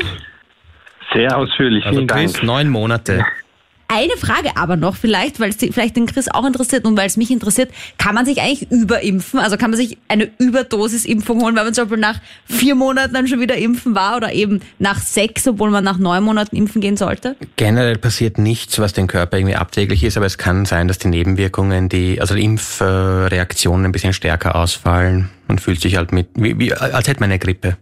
Sehr 1.14 1.36
ausführlich, 1.38 1.86
also 1.86 1.98
vielen 2.00 2.08
Chris, 2.08 2.34
Dank. 2.34 2.44
neun 2.46 2.70
Monate. 2.70 3.26
Eine 3.92 4.18
Frage 4.18 4.56
aber 4.56 4.76
noch 4.76 4.96
vielleicht, 4.96 5.40
weil 5.40 5.50
es 5.50 5.56
vielleicht 5.58 5.96
den 5.96 6.06
Chris 6.06 6.28
auch 6.32 6.46
interessiert 6.46 6.86
und 6.86 6.96
weil 6.96 7.08
es 7.08 7.18
mich 7.18 7.32
interessiert, 7.32 7.72
kann 7.98 8.14
man 8.14 8.24
sich 8.24 8.40
eigentlich 8.40 8.70
überimpfen? 8.72 9.40
Also 9.40 9.58
kann 9.58 9.72
man 9.72 9.80
sich 9.80 9.98
eine 10.08 10.30
Überdosis-Impfung 10.38 11.42
holen, 11.42 11.56
weil 11.56 11.64
man 11.64 11.74
zum 11.74 11.86
Beispiel 11.86 12.00
nach 12.00 12.22
vier 12.46 12.76
Monaten 12.76 13.16
dann 13.16 13.28
schon 13.28 13.40
wieder 13.40 13.58
impfen 13.58 13.96
war 13.96 14.18
oder 14.18 14.32
eben 14.32 14.62
nach 14.78 15.00
sechs, 15.00 15.48
obwohl 15.48 15.72
man 15.72 15.84
nach 15.84 15.98
neun 15.98 16.24
Monaten 16.24 16.56
impfen 16.56 16.82
gehen 16.82 16.98
sollte? 16.98 17.36
Generell 17.56 17.98
passiert 17.98 18.38
nichts, 18.38 18.78
was 18.78 18.94
den 18.94 19.08
Körper 19.08 19.38
irgendwie 19.38 19.56
abträglich 19.56 20.04
ist, 20.04 20.18
aber 20.18 20.28
es 20.28 20.38
kann 20.38 20.66
sein, 20.66 20.88
dass 20.88 21.00
die 21.00 21.08
Nebenwirkungen, 21.08 21.90
die, 21.90 22.22
also 22.22 22.36
die 22.36 22.44
Impfreaktionen 22.44 23.88
ein 23.88 23.92
bisschen 23.92 24.14
stärker 24.14 24.56
ausfallen. 24.56 25.32
Man 25.48 25.58
fühlt 25.58 25.82
sich 25.82 25.98
halt 25.98 26.12
mit, 26.12 26.28
wie, 26.36 26.60
wie, 26.60 26.76
als 26.76 27.08
hätte 27.08 27.22
man 27.22 27.32
eine 27.32 27.40
Grippe. 27.40 27.76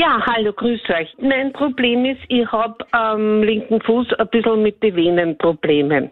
Ja, 0.00 0.18
hallo, 0.24 0.50
grüß 0.54 0.80
euch. 0.88 1.14
Mein 1.20 1.52
Problem 1.52 2.06
ist, 2.06 2.22
ich 2.28 2.50
habe 2.50 2.86
am 2.92 3.42
linken 3.42 3.82
Fuß 3.82 4.14
ein 4.14 4.28
bisschen 4.28 4.62
mit 4.62 4.82
den 4.82 4.96
Venen 4.96 5.36
Probleme. 5.36 6.10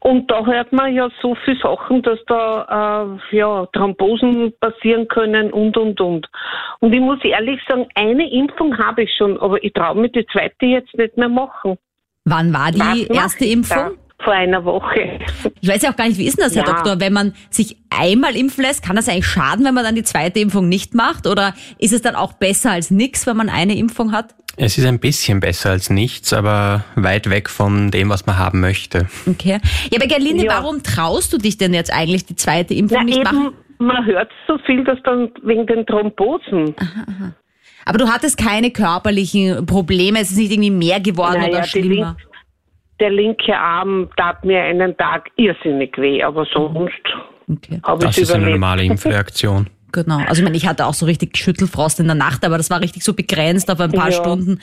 Und 0.00 0.30
da 0.30 0.46
hört 0.46 0.72
man 0.72 0.94
ja 0.94 1.10
so 1.20 1.36
viele 1.44 1.58
Sachen, 1.58 2.00
dass 2.02 2.18
da 2.26 3.18
äh, 3.30 3.36
ja, 3.36 3.66
Thrombosen 3.74 4.54
passieren 4.60 5.06
können 5.08 5.52
und, 5.52 5.76
und, 5.76 6.00
und. 6.00 6.26
Und 6.80 6.94
ich 6.94 7.02
muss 7.02 7.22
ehrlich 7.22 7.60
sagen, 7.68 7.86
eine 7.96 8.32
Impfung 8.32 8.78
habe 8.78 9.02
ich 9.02 9.14
schon, 9.14 9.38
aber 9.40 9.62
ich 9.62 9.74
traue 9.74 10.00
mir 10.00 10.08
die 10.08 10.24
zweite 10.32 10.64
jetzt 10.64 10.94
nicht 10.94 11.14
mehr 11.18 11.28
machen. 11.28 11.76
Wann 12.24 12.54
war 12.54 12.72
die 12.72 13.08
Was 13.10 13.16
erste 13.24 13.44
Impfung? 13.44 13.98
Vor 14.24 14.32
einer 14.32 14.64
Woche. 14.64 15.18
Ich 15.60 15.68
weiß 15.68 15.82
ja 15.82 15.90
auch 15.90 15.96
gar 15.96 16.06
nicht, 16.06 16.18
wie 16.18 16.26
ist 16.26 16.38
denn 16.38 16.44
das, 16.44 16.54
Herr 16.54 16.64
Ja. 16.66 16.72
Doktor? 16.74 17.00
Wenn 17.00 17.12
man 17.12 17.34
sich 17.50 17.76
einmal 17.90 18.36
impfen 18.36 18.62
lässt, 18.64 18.84
kann 18.84 18.94
das 18.96 19.08
eigentlich 19.08 19.26
schaden, 19.26 19.64
wenn 19.64 19.74
man 19.74 19.84
dann 19.84 19.94
die 19.94 20.02
zweite 20.04 20.38
Impfung 20.40 20.68
nicht 20.68 20.94
macht? 20.94 21.26
Oder 21.26 21.54
ist 21.78 21.92
es 21.92 22.02
dann 22.02 22.14
auch 22.14 22.32
besser 22.34 22.70
als 22.72 22.90
nichts, 22.90 23.26
wenn 23.26 23.36
man 23.36 23.48
eine 23.48 23.76
Impfung 23.76 24.12
hat? 24.12 24.34
Es 24.56 24.76
ist 24.78 24.84
ein 24.86 24.98
bisschen 25.00 25.40
besser 25.40 25.70
als 25.70 25.88
nichts, 25.90 26.32
aber 26.32 26.84
weit 26.94 27.30
weg 27.30 27.48
von 27.48 27.90
dem, 27.90 28.10
was 28.10 28.26
man 28.26 28.38
haben 28.38 28.60
möchte. 28.60 29.08
Okay. 29.26 29.58
Ja, 29.90 29.98
aber 29.98 30.06
Gerlinde, 30.06 30.44
Ja. 30.44 30.52
warum 30.58 30.82
traust 30.82 31.32
du 31.32 31.38
dich 31.38 31.56
denn 31.56 31.72
jetzt 31.72 31.92
eigentlich 31.92 32.26
die 32.26 32.36
zweite 32.36 32.74
Impfung 32.74 32.98
Na 32.98 33.04
nicht 33.04 33.16
eben, 33.18 33.24
machen? 33.24 33.54
man 33.78 34.04
hört 34.04 34.30
so 34.46 34.58
viel, 34.66 34.84
dass 34.84 34.98
dann 35.04 35.30
wegen 35.42 35.66
den 35.66 35.86
Thrombosen. 35.86 36.74
Aber 37.86 37.98
du 37.98 38.06
hattest 38.08 38.36
keine 38.36 38.70
körperlichen 38.70 39.64
Probleme, 39.66 40.20
es 40.20 40.30
ist 40.30 40.36
nicht 40.36 40.52
irgendwie 40.52 40.70
mehr 40.70 41.00
geworden 41.00 41.40
Naja, 41.40 41.48
oder 41.54 41.60
die 41.62 41.68
schlimmer. 41.68 42.16
Der 43.02 43.10
linke 43.10 43.52
Arm 43.58 44.08
tat 44.16 44.44
mir 44.44 44.62
einen 44.62 44.96
Tag 44.96 45.28
irrsinnig 45.34 45.98
weh, 45.98 46.22
aber 46.22 46.46
sonst 46.46 46.92
Okay. 47.50 47.80
habe 47.82 48.04
ich 48.04 48.10
Das 48.10 48.18
ist 48.18 48.32
eine 48.32 48.48
normale 48.48 48.84
Impfreaktion. 48.92 49.68
Genau. 49.90 50.18
Also 50.20 50.40
ich 50.40 50.44
meine, 50.44 50.56
ich 50.56 50.68
hatte 50.68 50.86
auch 50.86 50.94
so 50.94 51.04
richtig 51.06 51.36
Schüttelfrost 51.36 51.98
in 51.98 52.06
der 52.06 52.14
Nacht, 52.14 52.44
aber 52.46 52.58
das 52.58 52.70
war 52.70 52.80
richtig 52.80 53.02
so 53.02 53.12
begrenzt 53.12 53.68
auf 53.72 53.80
ein 53.80 53.90
paar 53.90 54.10
Ja. 54.10 54.16
Stunden. 54.22 54.60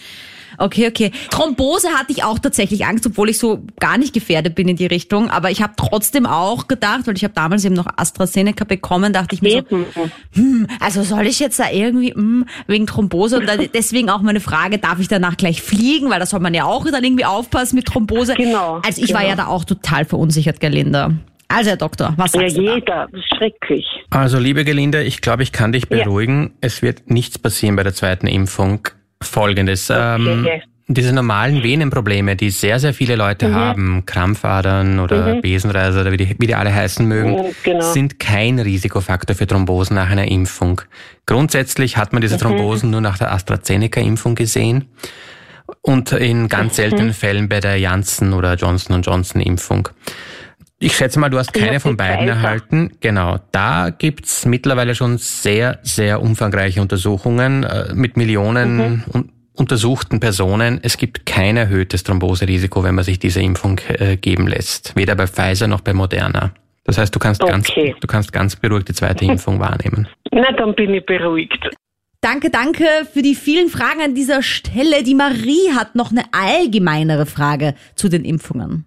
Okay, 0.58 0.88
okay. 0.88 1.12
Thrombose 1.30 1.88
hatte 1.90 2.12
ich 2.12 2.24
auch 2.24 2.40
tatsächlich 2.40 2.86
Angst, 2.86 3.06
obwohl 3.06 3.30
ich 3.30 3.38
so 3.40 3.64
gar 3.80 3.98
nicht 3.98 4.14
gefährdet 4.14 4.56
bin 4.56 4.68
in 4.68 4.76
die 4.76 4.86
Richtung. 4.88 5.30
Aber 5.30 5.52
ich 5.52 5.62
habe 5.62 5.74
trotzdem 5.78 6.26
auch 6.26 6.68
gedacht, 6.68 7.02
weil 7.06 7.16
ich 7.16 7.24
habe 7.24 7.34
damals 7.34 7.64
eben 7.66 7.76
noch 7.76 7.88
AstraZeneca 7.98 8.66
bekommen, 8.66 9.14
dachte 9.14 9.36
ich 9.36 9.42
mir 9.42 9.64
so, 9.70 9.78
hm, 10.34 10.68
also 10.80 11.04
soll 11.04 11.28
ich 11.28 11.40
jetzt 11.40 11.60
da 11.60 11.70
irgendwie 11.72 12.14
hm, 12.14 12.46
wegen 12.68 12.88
Thrombose 12.88 13.40
und 13.40 13.48
dann, 13.48 13.68
deswegen 13.74 14.10
auch 14.10 14.22
meine 14.22 14.40
Frage, 14.40 14.78
darf 14.80 15.00
ich 15.00 15.08
danach 15.08 15.38
gleich 15.38 15.62
fliegen, 15.62 16.10
weil 16.10 16.20
da 16.20 16.26
soll 16.26 16.40
man 16.40 16.54
ja 16.54 16.66
auch 16.66 16.86
dann 16.90 17.04
irgendwie 17.04 17.26
aufpassen 17.26 17.76
mit 17.76 17.86
Thrombose. 17.86 18.34
Genau, 18.36 18.82
Also 18.86 19.02
ich 19.04 19.14
war 19.14 19.22
genau. 19.22 19.30
ja 19.32 19.36
da 19.36 19.48
auch 19.48 19.64
total 19.66 20.06
verunsichert, 20.06 20.60
Gerlinda. 20.60 21.12
Also 21.48 21.72
Herr 21.72 21.78
Doktor, 21.78 22.14
was 22.18 22.34
Ja, 22.34 22.42
sagst 22.42 22.58
du 22.58 22.64
da? 22.64 22.76
jeder. 22.76 23.08
Das 23.12 23.20
ist 23.22 23.36
schrecklich. 23.38 23.86
Also, 24.12 24.38
liebe 24.38 24.64
Gelinde, 24.66 25.02
ich 25.04 25.22
glaube, 25.22 25.42
ich 25.44 25.52
kann 25.52 25.72
dich 25.72 25.86
Ja. 25.90 26.04
beruhigen. 26.04 26.54
Es 26.62 26.82
wird 26.84 27.10
nichts 27.10 27.40
passieren 27.40 27.76
bei 27.76 27.82
der 27.84 27.94
zweiten 27.96 28.28
Impfung. 28.28 28.88
Folgendes. 29.22 29.90
Ähm, 29.90 30.46
Okay. 30.46 30.62
diese 30.88 31.14
normalen 31.14 31.62
Venenprobleme, 31.62 32.36
die 32.36 32.50
sehr, 32.50 32.80
sehr 32.80 32.94
viele 32.96 33.16
Leute 33.16 33.54
haben, 33.54 34.06
Krampfadern 34.08 35.00
oder 35.00 35.40
Besenreiser 35.42 36.02
oder 36.02 36.12
wie 36.12 36.18
die, 36.18 36.36
wie 36.40 36.48
die 36.48 36.56
alle 36.56 36.74
heißen 36.74 37.06
mögen, 37.06 37.34
Mhm, 37.36 37.46
genau. 37.64 37.94
sind 37.94 38.20
kein 38.20 38.58
Risikofaktor 38.60 39.36
für 39.36 39.46
Thrombosen 39.46 39.96
nach 39.96 40.10
einer 40.10 40.28
Impfung. 40.28 40.82
Grundsätzlich 41.28 41.98
hat 41.98 42.12
man 42.12 42.22
diese 42.24 42.38
Thrombosen 42.38 42.90
nur 42.90 43.02
nach 43.02 43.18
der 43.20 43.32
AstraZeneca-Impfung 43.34 44.34
gesehen 44.34 44.86
und 45.82 46.12
in 46.14 46.48
ganz 46.50 46.78
seltenen 46.78 47.14
Fällen 47.14 47.48
bei 47.50 47.60
der 47.60 47.76
Janssen 47.78 48.34
oder 48.34 48.56
Johnson 48.56 49.04
Johnson 49.04 49.42
Impfung. 49.42 49.90
Ich 50.82 50.96
schätze 50.96 51.20
mal, 51.20 51.30
du 51.30 51.38
hast 51.38 51.54
keine 51.54 51.80
von 51.82 51.98
beiden 51.98 52.20
Pfizer. 52.28 52.32
erhalten. 52.32 52.92
Genau, 53.02 53.38
da 53.52 53.90
gibt's 53.90 54.46
mittlerweile 54.46 54.96
schon 54.96 55.18
sehr, 55.18 55.80
sehr 55.84 56.22
umfangreiche 56.22 56.82
Untersuchungen 56.82 57.64
äh, 57.64 57.94
mit 57.94 58.16
Millionen 58.18 59.04
un 59.14 59.30
untersuchten 59.56 60.22
Personen. 60.22 60.80
Es 60.82 60.96
gibt 60.96 61.26
kein 61.26 61.58
erhöhtes 61.58 62.04
Thromboserisiko, 62.06 62.82
wenn 62.86 62.96
man 62.96 63.04
sich 63.04 63.20
diese 63.20 63.42
Impfung 63.42 63.78
äh, 63.90 64.16
geben 64.16 64.48
lässt. 64.48 64.96
Weder 64.96 65.16
bei 65.16 65.28
Pfizer 65.28 65.68
noch 65.68 65.82
bei 65.82 65.94
Moderna. 65.94 66.54
Das 66.86 66.98
heißt, 66.98 67.14
du 67.14 67.20
kannst 67.20 67.42
ganz, 67.42 67.70
Okay. 67.70 67.94
du 68.00 68.08
kannst 68.08 68.32
ganz 68.32 68.56
beruhigt 68.56 68.88
die 68.88 68.94
zweite 68.94 69.26
Impfung 69.34 69.60
wahrnehmen. 69.60 70.08
Na, 70.32 70.50
dann 70.54 70.74
bin 70.76 70.94
ich 70.94 71.06
beruhigt. 71.06 71.60
Danke, 72.22 72.50
danke 72.52 72.86
für 73.12 73.22
die 73.22 73.36
vielen 73.36 73.68
Fragen 73.68 74.00
an 74.02 74.16
dieser 74.16 74.42
Stelle. 74.44 75.04
Die 75.04 75.16
Marie 75.16 75.74
hat 75.76 75.94
noch 75.94 76.12
eine 76.12 76.24
allgemeinere 76.32 77.26
Frage 77.26 77.76
zu 77.96 78.08
den 78.08 78.24
Impfungen. 78.24 78.86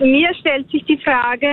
Mir 0.00 0.34
stellt 0.40 0.70
sich 0.70 0.84
die 0.84 0.98
Frage, 0.98 1.48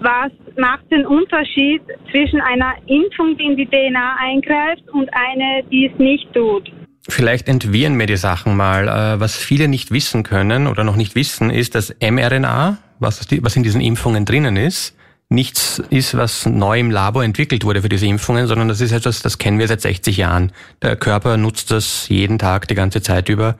was 0.00 0.32
macht 0.58 0.90
den 0.90 1.06
Unterschied 1.06 1.82
zwischen 2.10 2.40
einer 2.40 2.74
Impfung, 2.86 3.36
die 3.36 3.44
in 3.44 3.56
die 3.56 3.66
DNA 3.66 4.16
eingreift, 4.20 4.82
und 4.92 5.08
eine, 5.12 5.62
die 5.70 5.86
es 5.86 5.98
nicht 5.98 6.32
tut? 6.32 6.72
Vielleicht 7.08 7.48
entwirren 7.48 7.98
wir 7.98 8.06
die 8.06 8.16
Sachen 8.16 8.56
mal. 8.56 8.88
Äh, 8.88 9.20
Was 9.20 9.36
viele 9.36 9.68
nicht 9.68 9.90
wissen 9.90 10.22
können 10.22 10.66
oder 10.66 10.84
noch 10.84 10.96
nicht 10.96 11.14
wissen, 11.14 11.50
ist, 11.50 11.74
dass 11.74 11.94
mRNA, 12.00 12.78
was, 13.00 13.26
in 13.56 13.62
diesen 13.62 13.80
Impfungen 13.80 14.24
drinnen 14.24 14.56
ist, 14.56 14.96
nichts 15.32 15.82
ist, 15.90 16.16
was 16.16 16.46
neu 16.46 16.78
im 16.78 16.90
Labor 16.90 17.24
entwickelt 17.24 17.64
wurde 17.64 17.82
für 17.82 17.88
diese 17.88 18.06
Impfungen, 18.06 18.46
sondern 18.46 18.68
das 18.68 18.80
ist 18.80 18.92
etwas, 18.92 19.20
das 19.22 19.38
kennen 19.38 19.58
wir 19.58 19.66
seit 19.68 19.80
60 19.80 20.16
Jahren. 20.16 20.52
Der 20.82 20.96
Körper 20.96 21.36
nutzt 21.36 21.70
das 21.70 22.08
jeden 22.08 22.38
Tag, 22.38 22.68
die 22.68 22.74
ganze 22.74 23.02
Zeit 23.02 23.28
über. 23.28 23.56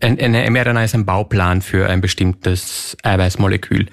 Ein- 0.00 0.18
Eine 0.20 0.48
mRNA 0.50 0.84
ist 0.84 0.94
ein 0.94 1.04
Bauplan 1.06 1.62
für 1.62 1.88
ein 1.88 2.00
bestimmtes 2.00 2.96
Eiweißmolekül. 3.02 3.86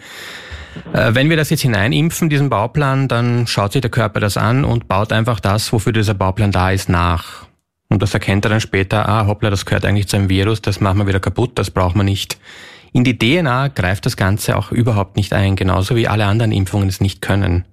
Äh, 0.93 1.13
Wenn 1.13 1.29
wir 1.29 1.37
das 1.37 1.49
jetzt 1.49 1.61
hineinimpfen, 1.61 2.29
diesen 2.29 2.49
Bauplan, 2.49 3.07
dann 3.07 3.45
schaut 3.47 3.73
sich 3.73 3.81
der 3.81 3.91
Körper 3.91 4.19
das 4.19 4.37
an 4.37 4.65
und 4.65 4.87
baut 4.87 5.11
einfach 5.11 5.39
das, 5.39 5.71
wofür 5.73 5.93
dieser 5.93 6.13
Bauplan 6.15 6.51
da 6.51 6.71
ist, 6.71 6.89
nach. 6.89 7.45
Und 7.89 8.01
das 8.01 8.13
erkennt 8.13 8.45
er 8.45 8.49
dann 8.49 8.61
später, 8.61 9.07
ah, 9.07 9.27
hoppla, 9.27 9.51
das 9.51 9.65
gehört 9.65 9.85
eigentlich 9.85 10.07
zu 10.07 10.17
einem 10.17 10.29
Virus, 10.29 10.61
das 10.63 10.79
machen 10.79 10.97
wir 10.97 11.05
wieder 11.07 11.19
kaputt, 11.19 11.51
das 11.59 11.69
braucht 11.69 11.95
man 11.95 12.05
nicht. 12.07 12.37
In 12.93 13.03
die 13.03 13.17
DNA 13.17 13.69
greift 13.69 14.05
das 14.05 14.15
Ganze 14.15 14.55
auch 14.55 14.71
überhaupt 14.71 15.17
nicht 15.17 15.33
ein, 15.33 15.55
genauso 15.55 15.95
wie 15.95 16.07
alle 16.07 16.25
anderen 16.25 16.51
Impfungen 16.51 16.87
es 16.87 17.01
nicht 17.01 17.21
können. 17.21 17.65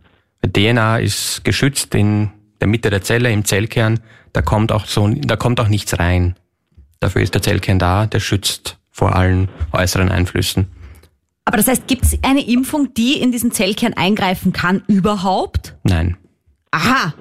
DNA 0.46 0.98
ist 0.98 1.44
geschützt 1.44 1.94
in 1.94 2.30
der 2.61 2.68
Mitte 2.68 2.88
der 2.88 3.02
Zelle, 3.02 3.30
im 3.30 3.44
Zellkern, 3.44 4.00
da 4.33 4.42
kommt 4.42 4.72
auch 4.72 4.87
so, 4.87 5.09
da 5.09 5.37
kommt 5.37 5.61
auch 5.61 5.68
nichts 5.68 5.98
rein. 5.98 6.37
Dafür 7.00 7.22
ist 7.22 7.35
der 7.35 7.42
Zellkern 7.42 7.78
da, 7.78 8.06
der 8.06 8.20
schützt 8.20 8.78
vor 8.90 9.14
allen 9.14 9.48
äußeren 9.72 10.11
Einflüssen. 10.11 10.68
Aber 11.44 11.56
das 11.56 11.68
heißt, 11.68 11.87
gibt 11.87 12.04
es 12.04 12.18
eine 12.22 12.46
Impfung, 12.46 12.94
die 12.94 13.20
in 13.20 13.33
diesen 13.33 13.52
Zellkern 13.52 13.94
eingreifen 13.94 14.52
kann 14.52 14.83
überhaupt? 14.87 15.74
Nein. 15.83 16.16
Aha. 16.70 17.14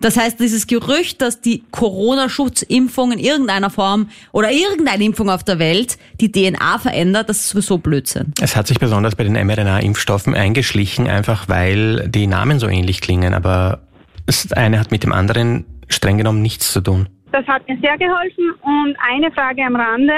Das 0.00 0.16
heißt, 0.16 0.40
dieses 0.40 0.66
Gerücht, 0.66 1.22
dass 1.22 1.40
die 1.40 1.62
Corona-Schutzimpfung 1.70 3.12
in 3.12 3.18
irgendeiner 3.18 3.70
Form 3.70 4.08
oder 4.32 4.50
irgendeine 4.50 5.04
Impfung 5.04 5.30
auf 5.30 5.44
der 5.44 5.58
Welt 5.58 5.98
die 6.20 6.30
DNA 6.30 6.78
verändert, 6.78 7.28
das 7.28 7.40
ist 7.40 7.48
sowieso 7.50 7.78
Blödsinn. 7.78 8.32
Es 8.40 8.56
hat 8.56 8.66
sich 8.66 8.78
besonders 8.78 9.16
bei 9.16 9.24
den 9.24 9.34
mRNA-Impfstoffen 9.34 10.34
eingeschlichen, 10.34 11.08
einfach 11.08 11.48
weil 11.48 12.08
die 12.08 12.26
Namen 12.26 12.58
so 12.58 12.68
ähnlich 12.68 13.00
klingen, 13.00 13.34
aber 13.34 13.80
das 14.26 14.52
eine 14.52 14.78
hat 14.78 14.90
mit 14.90 15.04
dem 15.04 15.12
anderen 15.12 15.64
streng 15.88 16.18
genommen 16.18 16.42
nichts 16.42 16.72
zu 16.72 16.80
tun. 16.80 17.08
Das 17.32 17.46
hat 17.46 17.66
mir 17.68 17.76
sehr 17.82 17.98
geholfen. 17.98 18.52
Und 18.62 18.96
eine 19.10 19.30
Frage 19.32 19.62
am 19.64 19.76
Rande. 19.76 20.12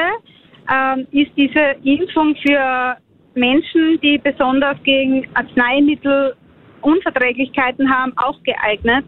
Ähm, 0.70 1.06
ist 1.12 1.30
diese 1.36 1.76
Impfung 1.82 2.36
für 2.44 2.96
Menschen, 3.34 3.98
die 4.02 4.18
besonders 4.18 4.76
gegen 4.82 5.26
Arzneimittel 5.34 6.34
Unverträglichkeiten 6.82 7.90
haben, 7.90 8.12
auch 8.16 8.38
geeignet? 8.42 9.04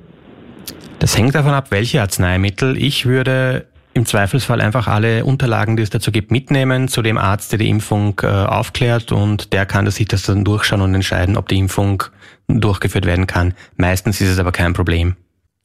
Das 1.01 1.17
hängt 1.17 1.35
davon 1.35 1.53
ab, 1.53 1.71
welche 1.71 2.01
Arzneimittel. 2.01 2.77
Ich 2.77 3.07
würde 3.07 3.67
im 3.95 4.05
Zweifelsfall 4.05 4.61
einfach 4.61 4.89
alle 4.89 5.25
Unterlagen, 5.25 5.77
die 5.77 5.83
es 5.83 5.91
dazu 5.91 6.11
gibt, 6.11 6.31
mitnehmen 6.31 6.89
zu 6.89 7.03
dem 7.03 7.19
Arzt, 7.19 7.53
der 7.53 7.59
die 7.59 7.69
Impfung 7.69 8.21
äh, 8.23 8.27
aufklärt 8.27 9.13
und 9.13 9.53
der 9.53 9.65
kann 9.65 9.85
das 9.85 9.97
sich 9.97 10.09
das 10.09 10.23
dann 10.25 10.45
durchschauen 10.45 10.81
und 10.81 10.95
entscheiden, 10.95 11.37
ob 11.37 11.49
die 11.49 11.59
Impfung 11.59 12.03
durchgeführt 12.49 13.07
werden 13.07 13.27
kann. 13.27 13.55
Meistens 13.77 14.21
ist 14.21 14.31
es 14.31 14.39
aber 14.39 14.53
kein 14.53 14.73
Problem. 14.73 15.17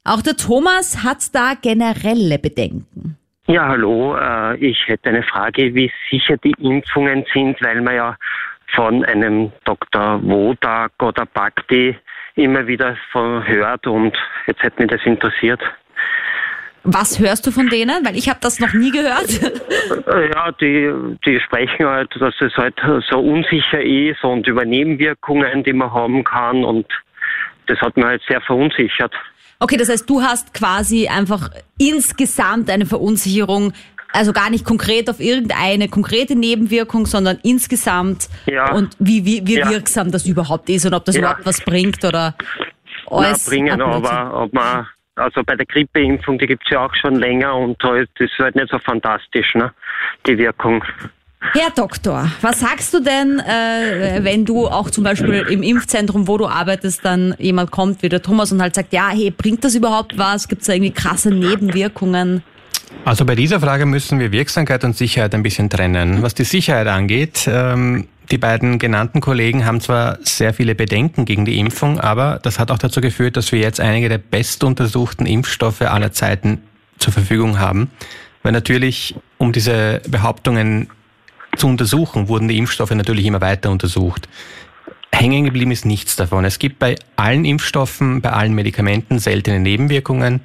Auch 0.03 0.21
der 0.21 0.35
Thomas 0.35 1.03
hat 1.03 1.33
da 1.33 1.53
generelle 1.59 2.37
Bedenken. 2.37 3.17
Ja, 3.47 3.67
hallo. 3.69 4.15
Äh, 4.15 4.57
ich 4.57 4.77
hätte 4.87 5.09
eine 5.09 5.23
Frage, 5.23 5.73
wie 5.73 5.91
sicher 6.11 6.37
die 6.37 6.53
Impfungen 6.59 7.25
sind, 7.33 7.61
weil 7.61 7.81
man 7.81 7.95
ja 7.95 8.17
von 8.75 9.03
einem 9.05 9.51
Dr. 9.65 10.21
Wodak 10.23 10.91
oder 11.01 11.25
Bhakti 11.25 11.95
immer 12.35 12.67
wieder 12.67 12.97
von 13.11 13.45
hört 13.47 13.87
und 13.87 14.17
jetzt 14.47 14.61
hätte 14.63 14.81
mich 14.81 14.91
das 14.91 15.01
interessiert. 15.05 15.61
Was 16.85 17.17
hörst 17.17 17.47
du 17.47 17.51
von 17.51 17.69
denen? 17.69 18.05
Weil 18.05 18.17
ich 18.17 18.27
habe 18.27 18.39
das 18.41 18.59
noch 18.59 18.73
nie 18.73 18.91
gehört. 18.91 19.41
Äh, 20.07 20.29
Ja, 20.33 20.51
die, 20.51 20.91
die 21.25 21.39
sprechen 21.39 21.85
halt, 21.85 22.09
dass 22.19 22.35
es 22.41 22.55
halt 22.57 22.75
so 23.09 23.19
unsicher 23.19 23.81
ist 23.81 24.23
und 24.23 24.47
über 24.47 24.65
Nebenwirkungen, 24.65 25.63
die 25.63 25.73
man 25.73 25.93
haben 25.93 26.23
kann 26.23 26.63
und 26.65 26.85
das 27.67 27.79
hat 27.79 27.95
mich 27.95 28.05
halt 28.05 28.21
sehr 28.27 28.41
verunsichert. 28.41 29.13
Okay, 29.59 29.77
das 29.77 29.87
heißt, 29.87 30.09
du 30.09 30.21
hast 30.21 30.53
quasi 30.53 31.07
einfach 31.07 31.49
insgesamt 31.77 32.69
eine 32.69 32.85
Verunsicherung, 32.85 33.71
also 34.13 34.31
gar 34.31 34.49
nicht 34.49 34.63
konkret 34.63 35.09
auf 35.09 35.19
irgendeine 35.19 35.89
konkrete 35.89 36.35
Nebenwirkung, 36.35 37.05
sondern 37.05 37.39
insgesamt 37.43 38.29
Ja. 38.45 38.71
und 38.73 38.95
wie, 38.99 39.25
wie, 39.25 39.45
wie 39.45 39.57
Ja. 39.57 39.69
wirksam 39.69 40.11
das 40.11 40.25
überhaupt 40.25 40.69
ist 40.69 40.85
und 40.85 40.93
ob 40.93 41.03
das 41.05 41.15
Ja. 41.15 41.21
überhaupt 41.21 41.45
was 41.45 41.59
bringt 41.61 42.03
oder 42.05 42.35
Na, 43.11 43.17
alles. 43.17 43.45
bringen, 43.45 43.81
abblödsinn. 43.81 44.05
aber 44.15 44.43
ob 44.43 44.53
man, 44.53 44.87
also 45.15 45.41
bei 45.43 45.55
der 45.55 45.65
Grippeimpfung, 45.65 46.37
die 46.39 46.47
gibt's 46.47 46.69
ja 46.69 46.85
auch 46.85 46.93
schon 46.95 47.15
länger 47.15 47.55
und 47.55 47.75
das 47.83 48.07
ist 48.19 48.31
halt 48.39 48.55
nicht 48.55 48.69
so 48.69 48.79
fantastisch, 48.79 49.53
ne? 49.55 49.71
Die 50.27 50.37
Wirkung. 50.37 50.83
Herr 51.53 51.71
Doktor, 51.75 52.31
was 52.41 52.61
sagst 52.61 52.93
du 52.93 53.01
denn, 53.01 53.39
äh, 53.39 54.19
wenn 54.23 54.45
du 54.45 54.67
auch 54.67 54.89
zum 54.89 55.03
Beispiel 55.03 55.45
im 55.49 55.61
Impfzentrum, 55.61 56.27
wo 56.29 56.37
du 56.37 56.47
arbeitest, 56.47 57.03
dann 57.03 57.35
jemand 57.37 57.69
kommt 57.69 58.01
wie 58.01 58.07
der 58.09 58.21
Thomas 58.21 58.51
und 58.53 58.61
halt 58.61 58.73
sagt, 58.75 58.93
ja, 58.93 59.09
hey, 59.09 59.29
bringt 59.29 59.63
das 59.65 59.75
überhaupt 59.75 60.17
was? 60.17 60.47
Gibt 60.47 60.61
es 60.61 60.67
da 60.67 60.73
irgendwie 60.73 60.93
krasse 60.93 61.29
Nebenwirkungen? 61.31 62.43
Also 63.05 63.25
bei 63.25 63.35
dieser 63.35 63.59
Frage 63.59 63.85
müssen 63.85 64.19
wir 64.19 64.31
Wirksamkeit 64.31 64.83
und 64.83 64.95
Sicherheit 64.95 65.35
ein 65.35 65.43
bisschen 65.43 65.69
trennen. 65.69 66.21
Was 66.21 66.33
die 66.33 66.45
Sicherheit 66.45 66.87
angeht, 66.87 67.49
ähm, 67.51 68.07
die 68.31 68.37
beiden 68.37 68.79
genannten 68.79 69.19
Kollegen 69.19 69.65
haben 69.65 69.81
zwar 69.81 70.17
sehr 70.21 70.53
viele 70.53 70.75
Bedenken 70.75 71.25
gegen 71.25 71.43
die 71.43 71.59
Impfung, 71.59 71.99
aber 71.99 72.39
das 72.41 72.59
hat 72.59 72.71
auch 72.71 72.77
dazu 72.77 73.01
geführt, 73.01 73.35
dass 73.35 73.51
wir 73.51 73.59
jetzt 73.59 73.81
einige 73.81 74.07
der 74.07 74.17
bestuntersuchten 74.17 75.25
Impfstoffe 75.25 75.81
aller 75.81 76.13
Zeiten 76.13 76.61
zur 76.97 77.11
Verfügung 77.11 77.59
haben. 77.59 77.91
Weil 78.41 78.53
natürlich, 78.53 79.15
um 79.37 79.51
diese 79.51 80.01
Behauptungen 80.07 80.89
zu 81.57 81.67
untersuchen, 81.67 82.27
wurden 82.29 82.47
die 82.47 82.57
Impfstoffe 82.57 82.91
natürlich 82.91 83.25
immer 83.25 83.41
weiter 83.41 83.69
untersucht. 83.69 84.27
Hängen 85.13 85.43
geblieben 85.43 85.71
ist 85.71 85.85
nichts 85.85 86.15
davon. 86.15 86.43
Es 86.45 86.59
gibt 86.59 86.79
bei 86.79 86.95
allen 87.15 87.45
Impfstoffen, 87.45 88.21
bei 88.21 88.31
allen 88.31 88.53
Medikamenten 88.53 89.19
seltene 89.19 89.59
Nebenwirkungen, 89.59 90.41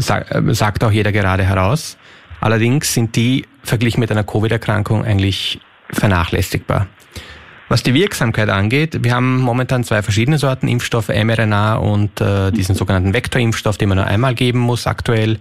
sagt 0.00 0.84
auch 0.84 0.92
jeder 0.92 1.12
gerade 1.12 1.44
heraus. 1.44 1.96
Allerdings 2.40 2.94
sind 2.94 3.16
die 3.16 3.46
verglichen 3.62 4.00
mit 4.00 4.10
einer 4.10 4.24
Covid-Erkrankung 4.24 5.04
eigentlich 5.04 5.60
vernachlässigbar. 5.90 6.86
Was 7.68 7.84
die 7.84 7.94
Wirksamkeit 7.94 8.48
angeht, 8.48 9.04
wir 9.04 9.14
haben 9.14 9.38
momentan 9.38 9.84
zwei 9.84 10.02
verschiedene 10.02 10.38
Sorten 10.38 10.66
Impfstoffe, 10.66 11.08
mRNA 11.08 11.76
und 11.76 12.20
äh, 12.20 12.50
diesen 12.50 12.74
sogenannten 12.74 13.14
Vektorimpfstoff, 13.14 13.78
den 13.78 13.90
man 13.90 13.98
nur 13.98 14.06
einmal 14.06 14.34
geben 14.34 14.58
muss 14.58 14.88
aktuell. 14.88 15.38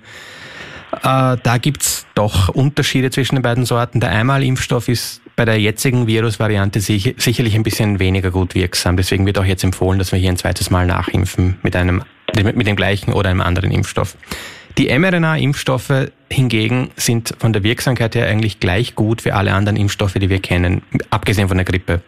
Äh, 0.92 1.38
da 1.42 1.58
gibt's 1.60 2.06
doch 2.14 2.50
Unterschiede 2.50 3.10
zwischen 3.10 3.36
den 3.36 3.42
beiden 3.42 3.66
Sorten. 3.66 4.00
Der 4.00 4.12
Einmalimpfstoff 4.12 4.90
ist 4.90 5.22
bei 5.36 5.46
der 5.46 5.60
jetzigen 5.60 6.06
Virusvariante 6.06 6.82
sicher, 6.82 7.14
sicherlich 7.18 7.56
ein 7.56 7.64
bisschen 7.64 8.00
weniger 8.00 8.30
gut 8.30 8.54
wirksam. 8.54 8.98
Deswegen 8.98 9.26
wird 9.26 9.40
auch 9.40 9.46
jetzt 9.46 9.64
empfohlen, 9.64 9.98
dass 9.98 10.12
wir 10.12 10.20
hier 10.20 10.30
ein 10.30 10.38
zweites 10.38 10.70
Mal 10.70 10.86
nachimpfen 10.86 11.58
mit 11.64 11.76
einem 11.76 12.04
mit 12.36 12.68
dem 12.68 12.76
gleichen 12.76 13.14
oder 13.14 13.30
einem 13.30 13.42
anderen 13.42 13.72
Impfstoff. 13.72 14.16
Die 14.78 14.98
mRNA-Impfstoffe 14.98 16.12
hingegen 16.32 16.92
sind 16.96 17.34
von 17.38 17.52
der 17.52 17.64
Wirksamkeit 17.64 18.16
her 18.16 18.28
eigentlich 18.28 18.60
gleich 18.60 18.96
gut 18.96 19.26
wie 19.26 19.32
alle 19.32 19.54
anderen 19.54 19.78
Impfstoffe, 19.78 20.14
die 20.14 20.30
wir 20.30 20.40
kennen, 20.40 20.84
abgesehen 21.10 21.48
von 21.48 21.58
der 21.58 21.66
Grippe. 21.66 22.02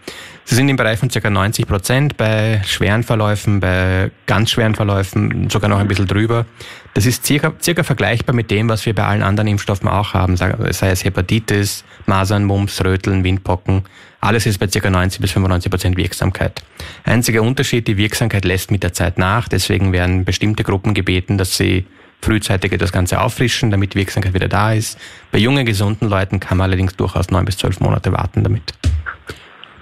Sie 0.43 0.55
sind 0.55 0.67
im 0.69 0.75
Bereich 0.75 0.99
von 0.99 1.09
ca. 1.09 1.29
90 1.29 1.67
Prozent 1.67 2.17
bei 2.17 2.61
schweren 2.65 3.03
Verläufen, 3.03 3.59
bei 3.59 4.11
ganz 4.25 4.51
schweren 4.51 4.75
Verläufen 4.75 5.49
sogar 5.49 5.69
noch 5.69 5.79
ein 5.79 5.87
bisschen 5.87 6.07
drüber. 6.07 6.45
Das 6.93 7.05
ist 7.05 7.25
circa, 7.25 7.53
circa 7.61 7.83
vergleichbar 7.83 8.35
mit 8.35 8.51
dem, 8.51 8.67
was 8.67 8.85
wir 8.85 8.93
bei 8.93 9.05
allen 9.05 9.23
anderen 9.23 9.47
Impfstoffen 9.47 9.87
auch 9.87 10.13
haben, 10.13 10.35
sei 10.35 10.89
es 10.89 11.05
Hepatitis, 11.05 11.85
Masern, 12.05 12.43
Mumps, 12.43 12.83
Röteln, 12.83 13.23
Windpocken. 13.23 13.83
Alles 14.19 14.45
ist 14.45 14.57
bei 14.57 14.67
ca. 14.67 14.89
90 14.89 15.21
bis 15.21 15.31
95 15.31 15.71
Prozent 15.71 15.97
Wirksamkeit. 15.97 16.61
Einziger 17.05 17.43
Unterschied, 17.43 17.87
die 17.87 17.97
Wirksamkeit 17.97 18.43
lässt 18.43 18.71
mit 18.71 18.83
der 18.83 18.93
Zeit 18.93 19.17
nach. 19.17 19.47
Deswegen 19.47 19.93
werden 19.93 20.25
bestimmte 20.25 20.63
Gruppen 20.63 20.93
gebeten, 20.93 21.37
dass 21.37 21.55
sie 21.55 21.85
frühzeitig 22.21 22.77
das 22.77 22.91
Ganze 22.91 23.19
auffrischen, 23.19 23.71
damit 23.71 23.93
die 23.93 23.99
Wirksamkeit 23.99 24.33
wieder 24.33 24.47
da 24.47 24.73
ist. 24.73 24.99
Bei 25.31 25.39
jungen, 25.39 25.65
gesunden 25.65 26.07
Leuten 26.07 26.39
kann 26.39 26.57
man 26.57 26.69
allerdings 26.69 26.95
durchaus 26.95 27.29
neun 27.29 27.45
bis 27.45 27.57
zwölf 27.57 27.79
Monate 27.79 28.11
warten 28.11 28.43
damit. 28.43 28.73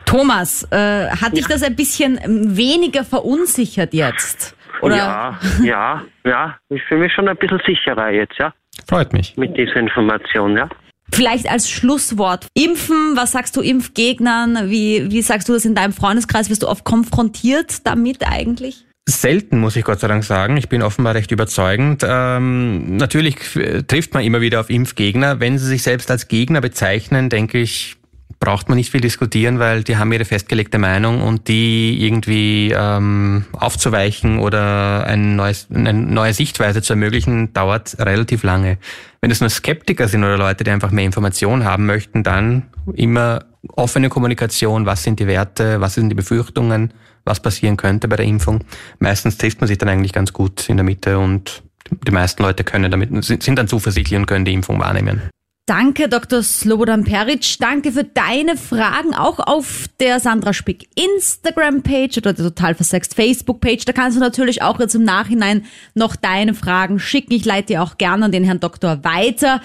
Thomas, 0.10 0.68
äh, 0.72 1.08
hat 1.10 1.38
dich 1.38 1.46
das 1.48 1.62
ein 1.64 1.76
bisschen 1.76 2.20
ähm, 2.24 2.58
weniger 2.58 3.04
verunsichert 3.04 3.94
jetzt? 3.94 4.56
Oder? 4.82 4.96
Ja, 4.96 5.40
ja, 5.64 6.02
ja. 6.26 6.58
Ich 6.70 6.82
fühle 6.88 7.02
mich 7.02 7.14
schon 7.14 7.28
ein 7.28 7.38
bisschen 7.38 7.62
sicherer 7.66 8.10
jetzt, 8.10 8.34
ja. 8.40 8.54
Freut 8.88 9.14
mich. 9.14 9.36
Mit 9.38 9.56
dieser 9.58 9.76
Information, 9.76 10.58
ja. 10.58 10.68
Vielleicht 11.14 11.50
als 11.50 11.70
Schlusswort. 11.70 12.48
Impfen, 12.54 13.14
was 13.16 13.32
sagst 13.32 13.56
du 13.56 13.62
Impfgegnern? 13.62 14.70
Wie, 14.70 15.12
wie 15.12 15.22
sagst 15.22 15.50
du 15.50 15.54
das 15.54 15.66
in 15.66 15.76
deinem 15.76 15.92
Freundeskreis? 15.94 16.50
Wirst 16.50 16.64
du 16.64 16.68
oft 16.68 16.86
konfrontiert 16.86 17.86
damit 17.86 18.26
eigentlich? 18.28 18.86
Selten, 19.08 19.60
muss 19.60 19.76
ich 19.76 19.84
Gott 19.84 20.00
sei 20.00 20.08
Dank 20.08 20.24
sagen. 20.24 20.56
Ich 20.58 20.70
bin 20.70 20.82
offenbar 20.84 21.16
recht 21.16 21.32
überzeugend. 21.32 22.06
Ähm, 22.08 22.98
natürlich 22.98 23.38
f- 23.38 23.84
trifft 23.88 24.14
man 24.14 24.24
immer 24.24 24.40
wieder 24.40 24.60
auf 24.60 24.70
Impfgegner. 24.70 25.40
Wenn 25.40 25.58
sie 25.58 25.66
sich 25.66 25.82
selbst 25.82 26.12
als 26.12 26.28
Gegner 26.28 26.62
bezeichnen, 26.62 27.30
denke 27.30 27.58
ich, 27.60 27.96
braucht 28.40 28.70
man 28.70 28.78
nicht 28.78 28.92
viel 28.92 29.02
diskutieren, 29.02 29.60
weil 29.60 29.84
die 29.84 29.98
haben 29.98 30.12
ihre 30.12 30.24
festgelegte 30.24 30.78
Meinung 30.78 31.22
und 31.22 31.48
die 31.48 32.06
irgendwie 32.06 32.74
ähm, 32.76 33.46
aufzuweichen 33.54 34.40
oder 34.40 35.06
ein 35.06 35.36
neues, 35.36 35.68
eine 35.74 35.94
neue 35.94 36.34
Sichtweise 36.34 36.82
zu 36.82 36.94
ermöglichen, 36.94 37.54
dauert 37.54 37.98
relativ 38.00 38.44
lange. 38.44 38.78
Wenn 39.22 39.32
es 39.32 39.42
nur 39.42 39.50
Skeptiker 39.50 40.08
sind 40.08 40.24
oder 40.24 40.38
Leute, 40.38 40.64
die 40.64 40.72
einfach 40.72 40.92
mehr 40.92 41.06
Informationen 41.06 41.66
haben 41.66 41.86
möchten, 41.86 42.24
dann 42.24 42.68
immer 42.94 43.46
offene 43.76 44.10
Kommunikation, 44.10 44.86
was 44.86 45.04
sind 45.04 45.20
die 45.20 45.28
Werte, 45.28 45.82
was 45.82 45.96
sind 45.96 46.10
die 46.10 46.16
Befürchtungen, 46.16 46.94
was 47.26 47.42
passieren 47.42 47.76
könnte 47.76 48.08
bei 48.08 48.16
der 48.16 48.26
Impfung. 48.26 48.64
Meistens 49.00 49.38
trifft 49.38 49.60
man 49.60 49.68
sich 49.68 49.78
dann 49.78 49.90
eigentlich 49.90 50.14
ganz 50.14 50.32
gut 50.32 50.70
in 50.70 50.78
der 50.78 50.86
Mitte 50.86 51.20
und 51.20 51.64
die 52.08 52.12
meisten 52.12 52.42
Leute 52.44 52.64
können 52.64 52.90
damit, 52.90 53.10
sind 53.26 53.44
sind 53.44 53.58
dann 53.58 53.68
zuversichtlich 53.68 54.18
und 54.18 54.28
können 54.28 54.46
die 54.46 54.54
Impfung 54.54 54.80
wahrnehmen. 54.80 55.24
Danke, 55.70 56.10
Dr. 56.10 56.42
Slobodan 56.42 57.04
Peric. 57.04 57.60
Danke 57.60 57.92
für 57.92 58.04
deine 58.04 58.58
Fragen 58.58 59.14
auch 59.14 59.38
auf 59.38 59.86
der 60.00 60.20
Sandra 60.20 60.52
Spick 60.52 60.90
Instagram-Page 60.96 62.18
oder 62.18 62.34
der 62.34 62.46
Total 62.46 62.74
Versext 62.74 63.14
Facebook-Page. 63.14 63.86
Da 63.86 63.94
kannst 63.94 64.18
du 64.18 64.20
natürlich 64.20 64.64
auch 64.64 64.80
jetzt 64.80 64.96
im 64.96 65.04
Nachhinein 65.04 65.66
noch 65.94 66.16
deine 66.16 66.56
Fragen 66.56 66.98
schicken. 66.98 67.34
Ich 67.34 67.46
leite 67.46 67.68
die 67.68 67.78
auch 67.78 68.00
gerne 68.00 68.26
an 68.26 68.32
den 68.32 68.44
Herrn 68.46 68.60
Doktor 68.60 69.04
weiter. 69.04 69.62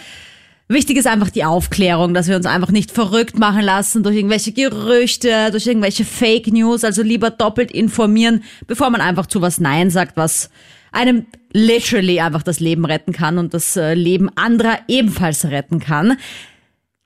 Wichtig 0.69 0.99
ist 0.99 1.07
einfach 1.07 1.31
die 1.31 1.45
Aufklärung, 1.45 2.12
dass 2.12 2.29
wir 2.29 2.37
uns 2.37 2.45
einfach 2.45 2.71
nicht 2.71 2.90
verrückt 2.90 3.38
machen 3.38 3.62
lassen 3.62 4.03
durch 4.03 4.17
irgendwelche 4.17 4.53
Gerüchte, 4.53 5.51
durch 5.53 5.67
irgendwelche 5.67 6.05
Fake 6.05 6.49
News. 6.49 6.85
Also 6.85 7.03
lieber 7.03 7.31
doppelt 7.31 7.73
informieren, 7.73 8.45
bevor 8.67 8.90
man 8.90 9.01
einfach 9.01 9.25
zu 9.25 9.40
was 9.40 9.59
Nein 9.59 9.88
sagt, 9.88 10.19
was 10.19 10.51
einem 10.95 11.27
literally 11.53 12.21
einfach 12.21 12.43
das 12.43 12.61
Leben 12.61 12.85
retten 12.85 13.13
kann 13.13 13.39
und 13.39 13.55
das 13.55 13.77
äh, 13.77 13.95
Leben 13.95 14.31
anderer 14.37 14.79
ebenfalls 14.89 15.45
retten 15.45 15.81
kann. 15.81 16.17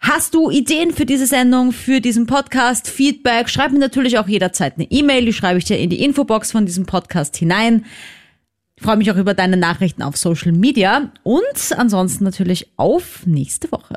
Hast 0.00 0.34
du 0.34 0.48
Ideen 0.48 0.92
für 0.92 1.06
diese 1.06 1.26
Sendung, 1.26 1.72
für 1.72 2.00
diesen 2.00 2.26
Podcast, 2.26 2.88
Feedback? 2.88 3.48
Schreib 3.48 3.72
mir 3.72 3.80
natürlich 3.80 4.18
auch 4.18 4.28
jederzeit 4.28 4.74
eine 4.76 4.84
E-Mail, 4.84 5.24
die 5.24 5.32
schreibe 5.32 5.58
ich 5.58 5.64
dir 5.64 5.78
in 5.78 5.90
die 5.90 6.02
Infobox 6.04 6.52
von 6.52 6.66
diesem 6.66 6.86
Podcast 6.86 7.36
hinein. 7.36 7.84
Ich 8.76 8.84
freue 8.84 8.96
mich 8.96 9.10
auch 9.10 9.16
über 9.16 9.34
deine 9.34 9.56
Nachrichten 9.56 10.02
auf 10.02 10.16
Social 10.16 10.52
Media 10.52 11.10
und 11.24 11.72
ansonsten 11.76 12.22
natürlich 12.22 12.70
auf 12.76 13.26
nächste 13.26 13.72
Woche. 13.72 13.96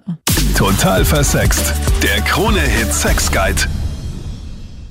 Total 0.58 1.06
versext. 1.06 1.72
Der 2.02 2.20
Krone-Hit 2.22 2.92
Sex 2.92 3.32
Guide. 3.32 3.62